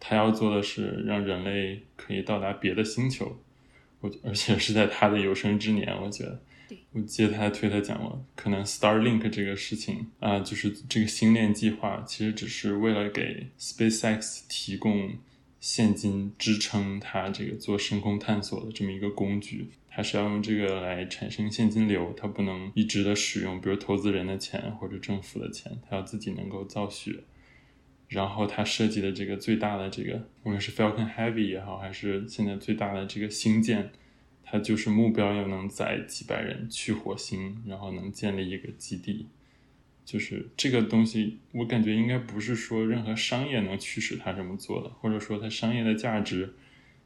[0.06, 3.40] 他要做的是让人类可以到达别的星球，
[4.02, 5.88] 我而且是在他的有生之年。
[6.02, 6.42] 我觉得，
[6.92, 15.14] 我记得他推特讲过，可能 Starlink 这个事情啊，就是这个星链计划，其实只是为了给 SpaceX 提供
[15.62, 19.70] 现金支撑他这个做深空探索的这么一个工具。
[19.96, 27.24] 他是要用这个来产生现金流，他不能一直的使用，比如投资人的钱或者政府的钱，他要自己能够造血。
[28.14, 33.92] 然后他设计的这个最大的这个，无论是 Falcon Heavy 也好，还是现在最大的这个星舰，
[34.44, 39.26] 它它就是目标要能载几百人去火星，然后能建立一个基地。
[40.06, 46.54] 就是这个东西，我感觉应该不是说任何商业能驱使他这么做的，或者说他商业的价值，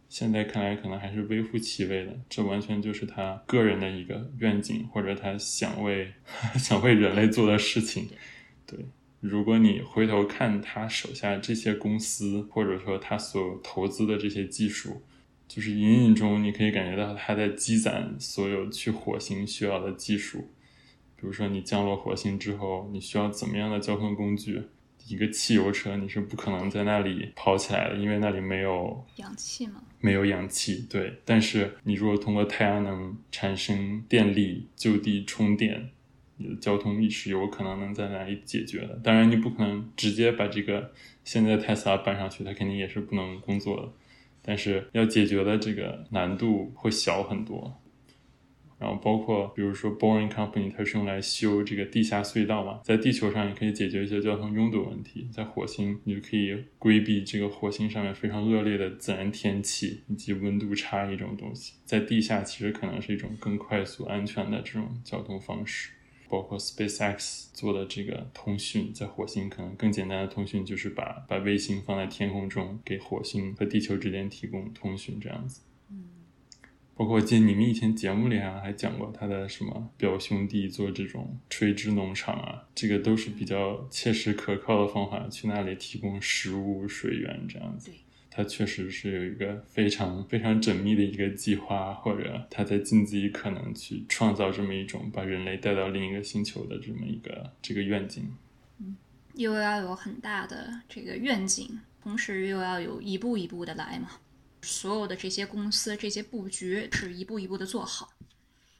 [0.09, 2.19] 现在看来可能还是微乎其微的。
[2.27, 6.11] 这完全就是他个人的一个愿景，或者他想为
[6.59, 8.09] 想为人类做的事情。
[8.65, 8.77] 对，
[9.19, 15.01] 如果你回头看他手下这些公司，或者说他所投资的这些技术，
[15.47, 20.49] 就是隐隐中你可以感觉到他在积攒所有去火星需要的技术。
[21.15, 24.61] 比如说，你降落火星之后，你需要怎么样的交通工具？
[25.07, 29.81] 一个汽油车你是不可能在那里跑起来的，因为那里没有氧气吗？
[29.99, 31.21] 没有氧气，对。
[31.23, 35.89] 但是你如果通过太阳能产生电力，就地充电，
[36.37, 38.99] 你的交通意识有可能能在那里解决的。
[39.03, 40.91] 当然，你不可能直接把这个
[41.23, 43.89] 现在特斯拉搬上去，它肯定也是不能工作的。
[44.41, 47.81] 但是要解决的这个难度会小很多。
[48.79, 65.89] 然后包括比如说 Boring Company，它是用来修这个地下隧道嘛，在地球上也可以解决一些交通拥堵问题，在火星你就可以规避这个火星上面非常恶劣的自然天气以及温度差异这种东西，在地下其实可能是一种更快速、安全的这种交通方式。
[66.29, 75.61] 包括 SpaceX 做的这个通讯，在火星可能更简单的通讯就是把把卫星放在天空中，给火星和地球之间提供通讯这样子。
[75.89, 76.03] 嗯
[76.97, 87.91] 包括我记得你们以前节目里好像还讲过他的什么表兄弟做这种垂直农场啊，这个都是比较切实可靠的方法，去那里提供食物、水源这样子。
[88.37, 98.31] 他确实是有一个非常非常缜密的一个计划，或者他在尽自己可能去创造这么一种把人类带到另一个星球的这么一个这个愿景。
[98.77, 98.95] 嗯，
[99.33, 104.11] 又要有很大的这个愿景，同时又要有一步一步的来嘛。
[104.61, 108.13] 所有的这些公司这些布局是一步一步的做好，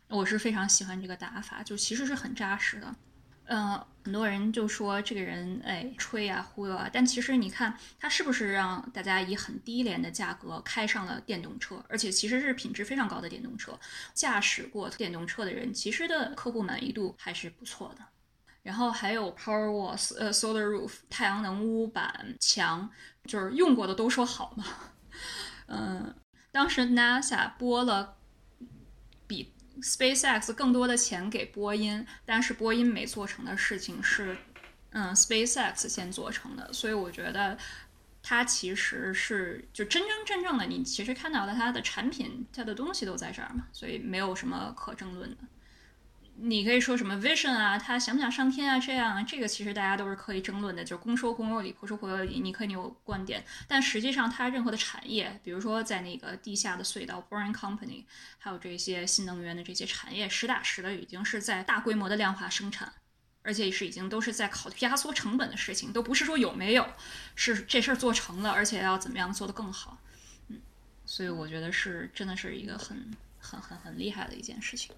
[0.07, 2.95] 我是非常喜欢这个打法，就其实是很扎实的。
[3.49, 13.77] 嗯，很多人就说这个人哎吹啊忽悠啊，但其实你看他是不是让大家以很低廉的价格开上了电动车，而且其实是品质非常高的电动车。
[14.13, 18.03] 驾驶过电动车的人，其实的客户满意度还是不错的。
[18.63, 22.89] 然后还有 Power Walls，呃，Solar Roof，太阳能屋板墙，
[23.25, 24.65] 就是用过的都说好嘛。
[25.67, 26.13] 嗯，
[26.51, 28.16] 当时 NASA 播了
[29.81, 34.37] SpaceX 更多的钱给波音，但是波音没做成的事情是，
[34.91, 37.57] 嗯，SpaceX 先做成的，所以我觉得
[38.23, 45.37] 它其实是就真真正正的，你其实看到了它的产品，它的东西都在这儿嘛，所以没有什么可争论的。
[46.39, 48.79] 你可以说什么 vision 啊，他想不想上天啊？
[48.79, 52.39] 这样，这个其实大家都是可以争论的，就是公说公有理，婆说婆有理。
[52.39, 58.03] 你可以有观点，但实际上，它任何的产业，比如说在那个地下的隧道 Boring Company，
[58.37, 62.93] 还有这些新能源的这些产业，实打实的已经是在大规模的量化生产，
[63.41, 66.87] 而且是已经都是在考虑压缩成本的事情，都不是说有没有，
[67.35, 69.97] 是这事儿做成了，而且要怎么样做得更好。
[70.49, 70.59] 嗯，
[71.03, 74.95] 所以我觉得是真的是一个很很很很厉害的一件事情。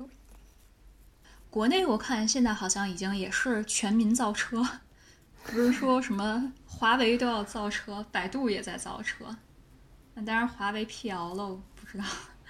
[1.50, 4.64] 国内我看现在好像已经也是全民造车，
[5.46, 9.36] 不是说什么华为都要造车，百度也在造车。
[10.14, 12.04] 那当然华为辟谣了，我不知道。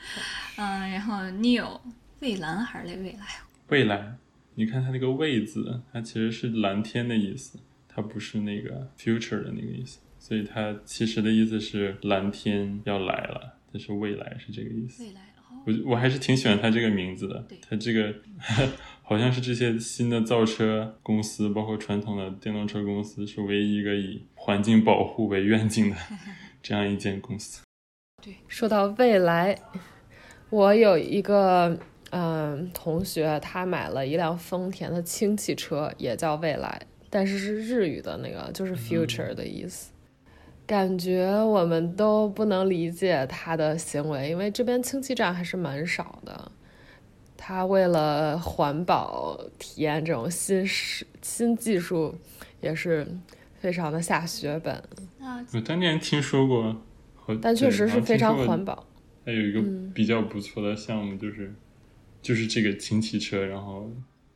[0.58, 1.80] 嗯，然后 Neo
[2.20, 3.26] 蔚蓝还是那蔚来？
[3.68, 4.16] 蔚来，
[4.56, 15.04] 你看它那个“蔚”字，它其实是蓝天的意思，它不是那个 future 的那个意思，所以它其实的意思是蓝天要来了，但是未来是这个意思。
[15.04, 15.29] 未来。
[15.66, 18.14] 我我还是挺喜欢它这个名字的，它这个
[19.04, 25.96] 好像是这些新的造车公司，包括传统的电动车公司，是唯一一个以环境保护为愿景的
[26.62, 27.62] 这样一间公司。
[28.24, 29.58] 对，说到未来，
[30.50, 31.78] 我有一个
[32.12, 39.92] 嗯同学，他买了一辆丰田的氢汽车，也叫未来，但是是日语的那个，就是 future 的意思。
[40.70, 46.52] 感觉我们都不能理解他的行为，因为这边氢气站还是蛮少的。
[47.36, 52.14] 他为了环保，体验这种新时新技术，
[52.62, 53.08] 也是
[53.60, 54.80] 非常的下血本。
[55.56, 56.80] 我当年听说过，
[57.42, 58.86] 但确实是非常环保。
[59.26, 59.64] 还有一个
[59.96, 61.52] 比较不错的项目，就是
[62.22, 63.90] 就是这个氢气车，然后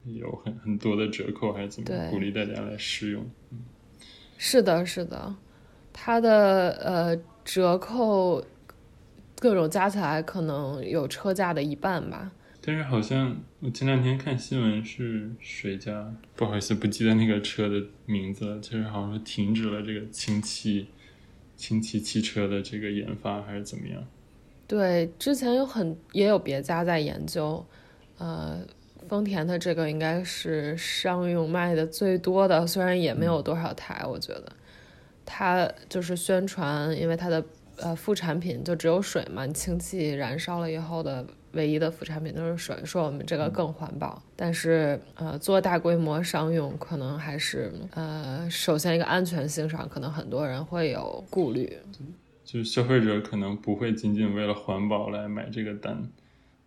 [0.05, 3.23] 有很很多的折扣，还是怎么鼓励大家来试用？
[4.39, 5.35] 是的，是的。
[5.93, 8.43] 它的呃折扣，
[9.39, 12.31] 各种加起来可能有车价的一半吧。
[12.65, 18.59] 但是好像我前两天看新闻是谁家，不好意思不记得那个车的名字了。
[18.59, 20.87] 就是好像是停止了这个氢气
[21.55, 24.01] 氢气汽车的这个研发还是怎么样？
[24.65, 27.63] 对，之前有很也有别家在研究，
[28.17, 28.61] 呃，
[29.09, 34.51] 丰田的这个应该是商用卖的最多的，虽然也没有多少台，我觉得
[35.25, 37.43] 它就是宣传，因为它的
[37.77, 51.77] 呃副产品就只有水嘛，你氢气燃烧了以后的唯一的副产品就是水，说我们这个更环保，但是呃做大规模商用可能还是呃首先一个安全性上可能很多人会有顾虑。
[52.43, 56.09] 就是消费者可能不会仅仅为了环保来买这个单，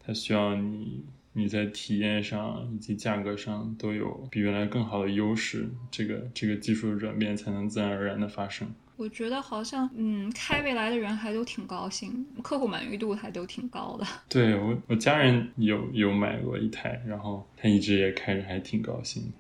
[0.05, 1.05] 他需要你
[1.37, 8.67] 你在体验上以及价格上都有比原来更好的优势，这个这个技术的转变才能自然而然的发生。
[8.97, 14.07] 我觉得好像，嗯，开未来的人还都挺高兴，客户满意度还都挺高的。
[14.31, 19.31] 对我，我家人有有买过一台，然后他一直也开着，还挺高兴。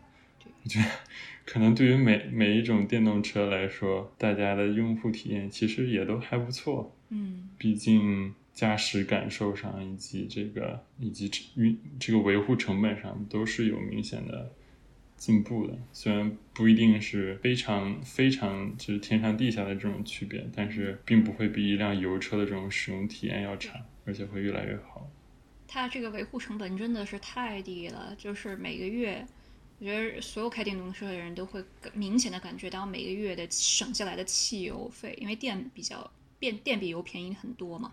[0.63, 0.85] 我觉得。
[1.47, 6.93] 可能对于每每一种电动车来说，大家的用户体验其实也都还不错。
[7.11, 14.51] 嗯，毕竟驾驶感受上以及这个以及运这个维护成本上都是有明显的
[15.19, 15.79] 进步的。
[15.93, 25.07] 虽然不一定是非常非常就是天上地下的这种区别，但是并不会比一辆油车的这种使用体验要差，而且会越来越好。
[25.69, 29.27] 它这个维护成本真的是太低了，就是每个月。
[29.79, 37.93] 我觉得所有开电动车的人都会明显的感觉到每个月的省下来的汽油费，因为电比较变电比油便宜很多嘛。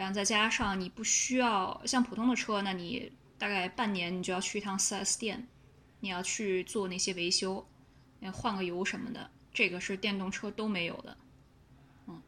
[0.00, 5.46] 然后再加上你不需要像普通的车，那你大概半年你就要去一趟 4S 店，
[6.00, 7.68] 你要去做那些维修，
[8.32, 11.14] 换个油什么的，这个是电动车都没有的。
[12.06, 12.22] 嗯，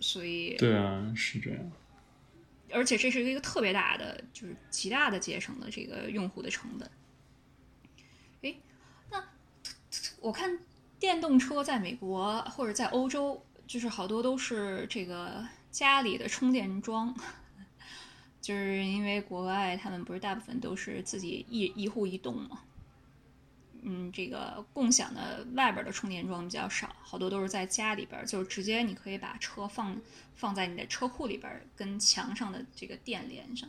[0.00, 1.72] 所以对啊，是这样。
[2.72, 6.90] 而且这是一个特别大的，就是极大的节省了这个用户的成本。
[10.20, 10.58] 我看
[10.98, 15.46] 电动车在美国或者在欧洲，就是好多都是这个
[15.76, 17.14] 家里的充电桩，
[18.40, 22.60] 就是因为国外他们不是大部分都是自己一一户一栋嘛，
[23.82, 29.94] 嗯，这个共享的外边的充电桩比较少，好多都是在家里边，就是直接你可以把车放
[30.34, 33.68] 放在你的车库里边，跟墙上的这个电连上。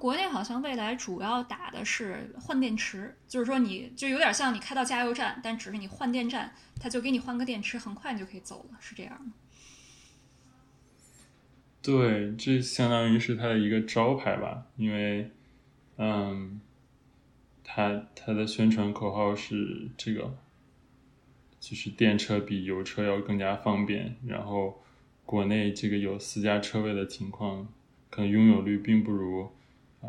[0.00, 9.32] 国内好像未来主要打的是换电池，就是说你就有点像你开到加油站，但只是你换电站，他就给你换个电池，很快你就可以走了，是这样吗？
[11.86, 15.30] 对，这相当于是它的一个招牌吧，因为，
[15.98, 16.60] 嗯，
[17.62, 20.36] 它它的宣传口号是这个，
[21.60, 24.82] 就是电车比油车要更加方便，然后
[25.24, 27.68] 国内这个有私家车位的情况，
[28.10, 29.50] 可能拥有率并不如。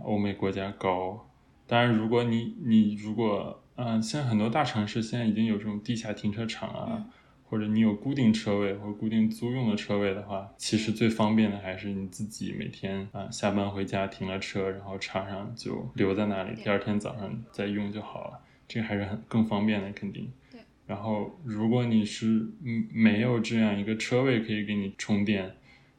[0.03, 1.27] 欧美国家高，
[1.65, 7.07] 当然，如果你你如果嗯，现在很多大城市现在已经有这种地下停车场啊，
[7.49, 20.31] 或者你有固定车位或者固定租用的车位的话，其实最方便的还是你自己每天啊下班回家停了车，然后插上就留在那里，第二天早上再用就好了，这个还是很更方便的，肯定。
[20.51, 20.61] 对。
[20.85, 25.55] 然后，如果你是嗯没有这样一个车位可以给你充电。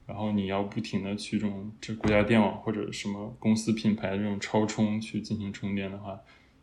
[0.08, 6.18] 然后你要不停的去这种这国家电网或者什么公司品牌的这种超充去进行充电的话，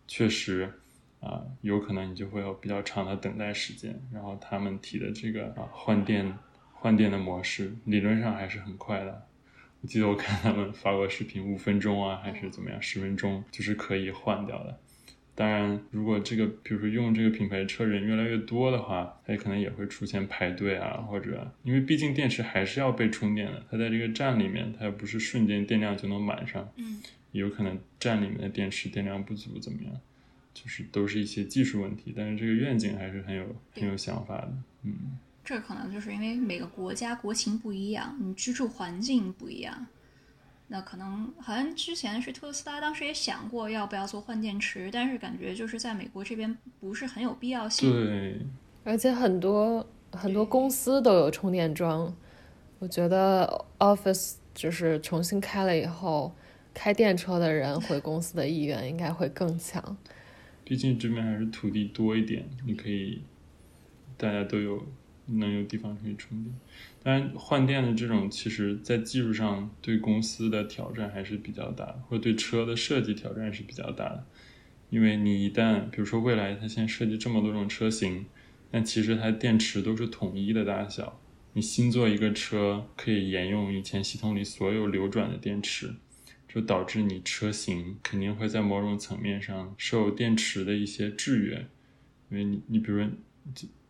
[0.08, 0.74] 确实
[1.20, 4.00] 啊有可能你就会有比较长的等待时间。
[4.14, 6.38] 然后他们提的这个啊换电
[6.74, 9.28] 换电的模式，理论上还是很快的。
[9.82, 14.80] 我记得我看他们发过视频，五分钟啊还是怎么样，十分钟就是可以换掉的。
[15.38, 27.02] 当然，如果这个，比如说用这个品牌车人越来越多的话，它也可能也会出现排队啊，或者因为毕竟电池还是要被充电的，它在这个站里面，它又不是瞬间电量就能满上，嗯，
[27.34, 29.94] 有可能站里面的电池电量不足，怎么样？
[30.56, 34.54] 就是都是一些技术问题，但是这个愿景还是很有很有想法的，
[34.84, 39.86] 嗯，这可能就是因为每个国家国情不一样，你居住环境不一样。
[40.68, 47.92] 那可能好像之前是特斯拉，当时也想过要不要做换电池，但是感觉就是在美国这边不是很有必要性。
[47.92, 48.40] 对，
[48.84, 52.16] 而且很多很多公司都有充电桩，
[52.80, 56.34] 我觉得 Office 就是重新开了以后，
[56.74, 59.96] 开电车的人回公司的意愿应该会更强。
[60.66, 63.22] 毕竟这边还是土地多一点，你可以
[64.18, 64.86] 大家都有
[65.28, 66.54] 能有地方可以充电。
[67.02, 74.26] 当然，换电的这种，其实在技术上对公司的挑战还是比较大的，或者对车的设计挑战是比较大的。
[74.90, 78.26] 因为你一旦，比如说未来它现在设计这么多种车型，
[78.72, 81.20] 但其实它电池都是统一的大小。
[81.54, 85.94] 你新做一个车，可以沿用以前系统里所有流转的电池，
[86.56, 91.68] 就导致你车型肯定会在某种层面上受电池的一些制约。
[92.32, 93.10] 因为你，你比如说，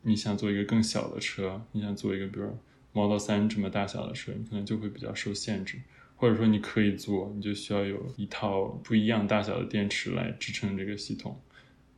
[0.01, 2.57] 你想做一个更小的车，你想做一个，比如。
[2.93, 5.81] Model 3这么大小的车，你可能就会比较受限制。
[6.15, 11.37] 或者说你可以做，你就需要有一套不一样大小的电池来支撑这个系统。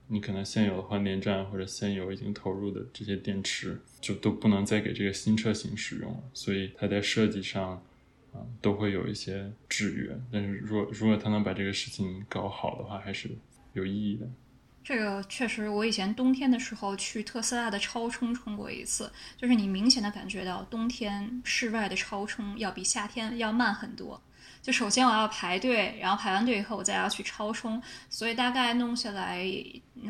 [0.07, 6.23] 你可能现有的换电站或者现有已经投入的这些电池，就都不能再给这个新车型使用了。
[6.33, 7.83] 所以它在设计上，
[8.61, 10.17] 都会有一些制约。
[10.31, 13.29] 但是如果如果他能把这个事情搞好的话，还是
[13.73, 14.27] 有意义的。
[14.83, 24.21] 这个确实，我以前冬天的时候去特斯拉的超充充过一次，就是你明显的感觉到冬天室外的超充要比夏天要慢很多。
[24.61, 29.45] 就首先我要排队，然后排完队以后我再要去超充，所以大概弄下来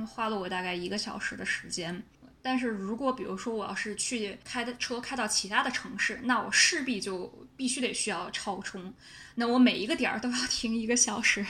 [0.05, 2.03] 花了我大概一个小时的时间。
[2.49, 8.93] 但是如果比如说我要是去开的车开到其他的城市，那我势必就必须得需要超充。
[9.35, 11.45] 那我每一个点儿都要 停一个小时，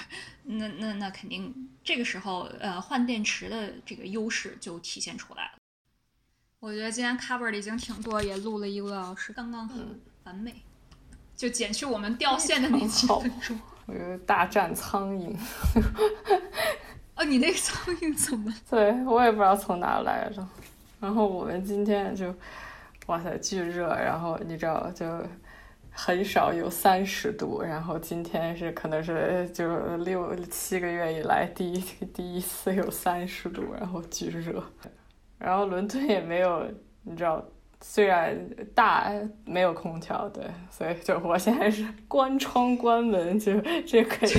[0.45, 5.51] 那那那肯定这个时候，呃，换电池的这个优势就体现出来了。
[6.59, 10.63] 我觉得今天 cover 的已经挺多，也录了一个多小时，刚刚很，完美，
[11.35, 13.59] 就减去我们掉线的那几分钟。
[13.85, 15.37] 我觉得大战苍蝇。
[17.15, 18.51] 哦，你那个苍蝇怎么？
[18.67, 20.47] 对我也不知道从哪来的。
[20.99, 22.33] 然后我们今天就，
[23.07, 25.05] 哇塞，巨热，然后你知道就。
[25.99, 31.79] 很少有三十度，然后今天是可能是就六七个月以来第一
[32.13, 34.63] 第一次有三十度，然后巨热，
[35.39, 36.63] 然后伦敦也没有，
[37.01, 37.43] 你知道，
[37.81, 38.37] 虽然
[38.75, 39.11] 大
[39.43, 44.29] 没有空调，对，所以就我现在是关窗关门，就这可以。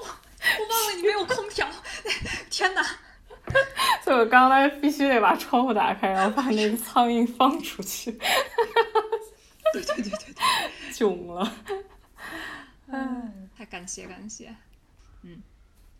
[0.00, 1.68] 我忘了你没有空调，
[2.48, 2.82] 天哪！
[4.02, 8.12] 所以我刚才必须得把窗户打开，然后把那个苍蝇放出去。
[9.72, 10.34] 对对对对对，
[10.92, 11.52] 囧了，
[12.88, 14.52] 嗯，太感谢感谢，
[15.22, 15.40] 嗯，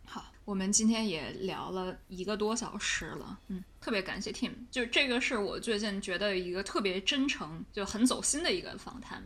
[0.05, 9.23] 好，我们今天也聊了一个多小时了，嗯，特别感谢 Tim，就这个是我最近觉得一个特别真诚，就很走心的一个访谈。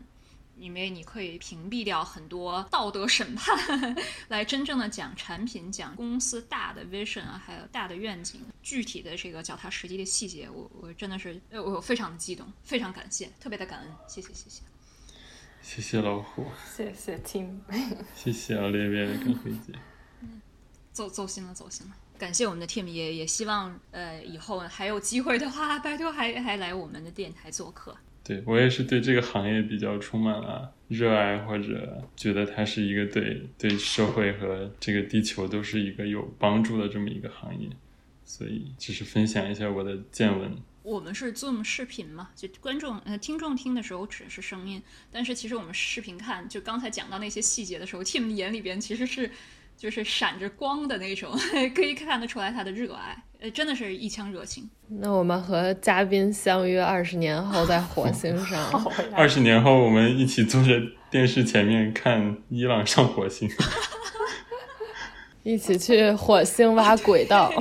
[0.57, 3.95] 因为你可以屏蔽掉很多道德审判，
[4.29, 14.61] 来真正的讲产品、讲公司大的 vision 啊，还有大的愿景，具体的这个脚踏实地的细节，我我真的是我非常的激动，非常感谢，特别的感恩，谢谢谢谢，
[15.61, 16.45] 谢谢老虎，
[16.75, 17.59] 谢谢 Tim，
[18.15, 19.73] 谢谢啊列列跟辉姐，
[20.91, 27.97] 走走心了走心了，感谢我们的 Tim，也也希望呃以后还有机会的话，拜托还还来我们的电台做客。
[28.25, 37.69] 对我也是对这个行业比较充满了热爱，或者觉得它是一个对对社会和这个地球都是一个有帮助的这么一个行业，
[38.23, 40.57] 所以只是分享一下我的见闻。
[40.81, 49.29] 我们是 Zoom 视频嘛，就观众呃听众听的时候只是声音，但是其实我们视频看，就刚才讲到那些细节的时候，Tim 眼里边其实是。
[49.77, 51.37] 就是闪着光的那种，
[51.75, 54.67] 可以看得出来他的热爱，呃，真的是一腔热情。
[54.87, 58.83] 那我们和嘉宾相约二十年后在火星上，
[59.13, 60.69] 二十年后我们一起坐在
[61.11, 63.47] 电视前面看伊朗上火星，
[65.43, 67.53] 一起去火星挖轨道。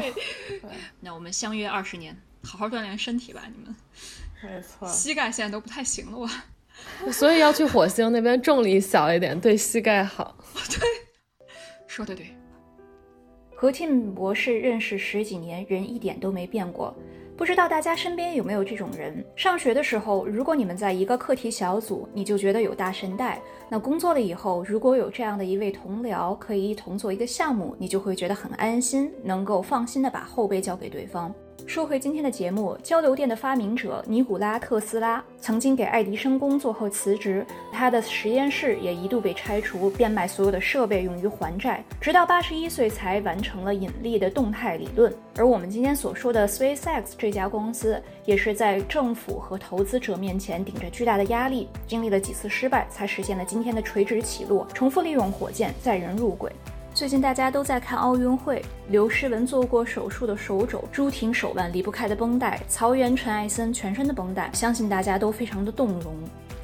[1.00, 3.76] 那我们相约二十年，好好锻炼身体吧，你们。
[4.42, 4.88] 没错。
[4.88, 7.12] 膝盖现在都不太行了，我。
[7.12, 10.34] 所以要去火星那边重力小一点，对膝盖好。
[10.70, 11.46] 对。
[11.86, 12.33] 说的对，
[13.64, 16.94] 和 Tim 博士认识十几年，人一点都没变过。
[17.34, 19.24] 不知道大家身边有没有这种人？
[19.36, 23.38] 上学的时候，如果你们在一个课题小组，你就觉得有大神带；
[23.70, 31.34] 那工作了以后，如果有这样的一位同僚，可以一同做一个项目，你就会觉得很安心，能够放心的把后背交给对方。
[31.66, 45.12] 说回今天的节目，交流电的发明者尼古拉·特斯拉曾经给爱迪生工作后辞职，他的实验室也一度被拆除，变卖所有的设备用于还债，直到八十一岁才完成了引力的动态理论。
[45.36, 56.52] 而我们今天所说的 SpaceX 这家公司，也是在政府和投资者面前顶着巨大的压力，经历了几次失败，才实现了今天的垂直起落，重复利用火箭载人入轨。
[56.94, 66.14] 最近大家都在看奥运会，刘诗雯做过手术的手肘，朱婷手腕离不开的绷带，曹原、陈艾森全身的绷带，相信大家都非常的动容。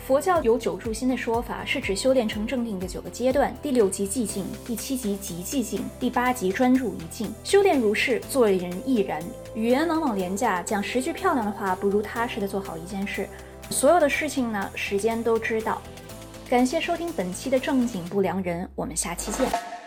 [0.06, 7.34] 佛教有九住心的说法，是指修炼成正定的九个阶段，第六级寂静，第七级极寂静，第八级专注一静。
[7.42, 9.20] 修炼如是，做人亦然。
[9.56, 13.28] 语言往往廉价，讲十句漂亮的话，不如踏实的做好一件事。
[13.68, 15.82] 所有的事情呢，时间都知道。
[16.48, 19.79] 感谢收听本期的正经不良人，我们下期见。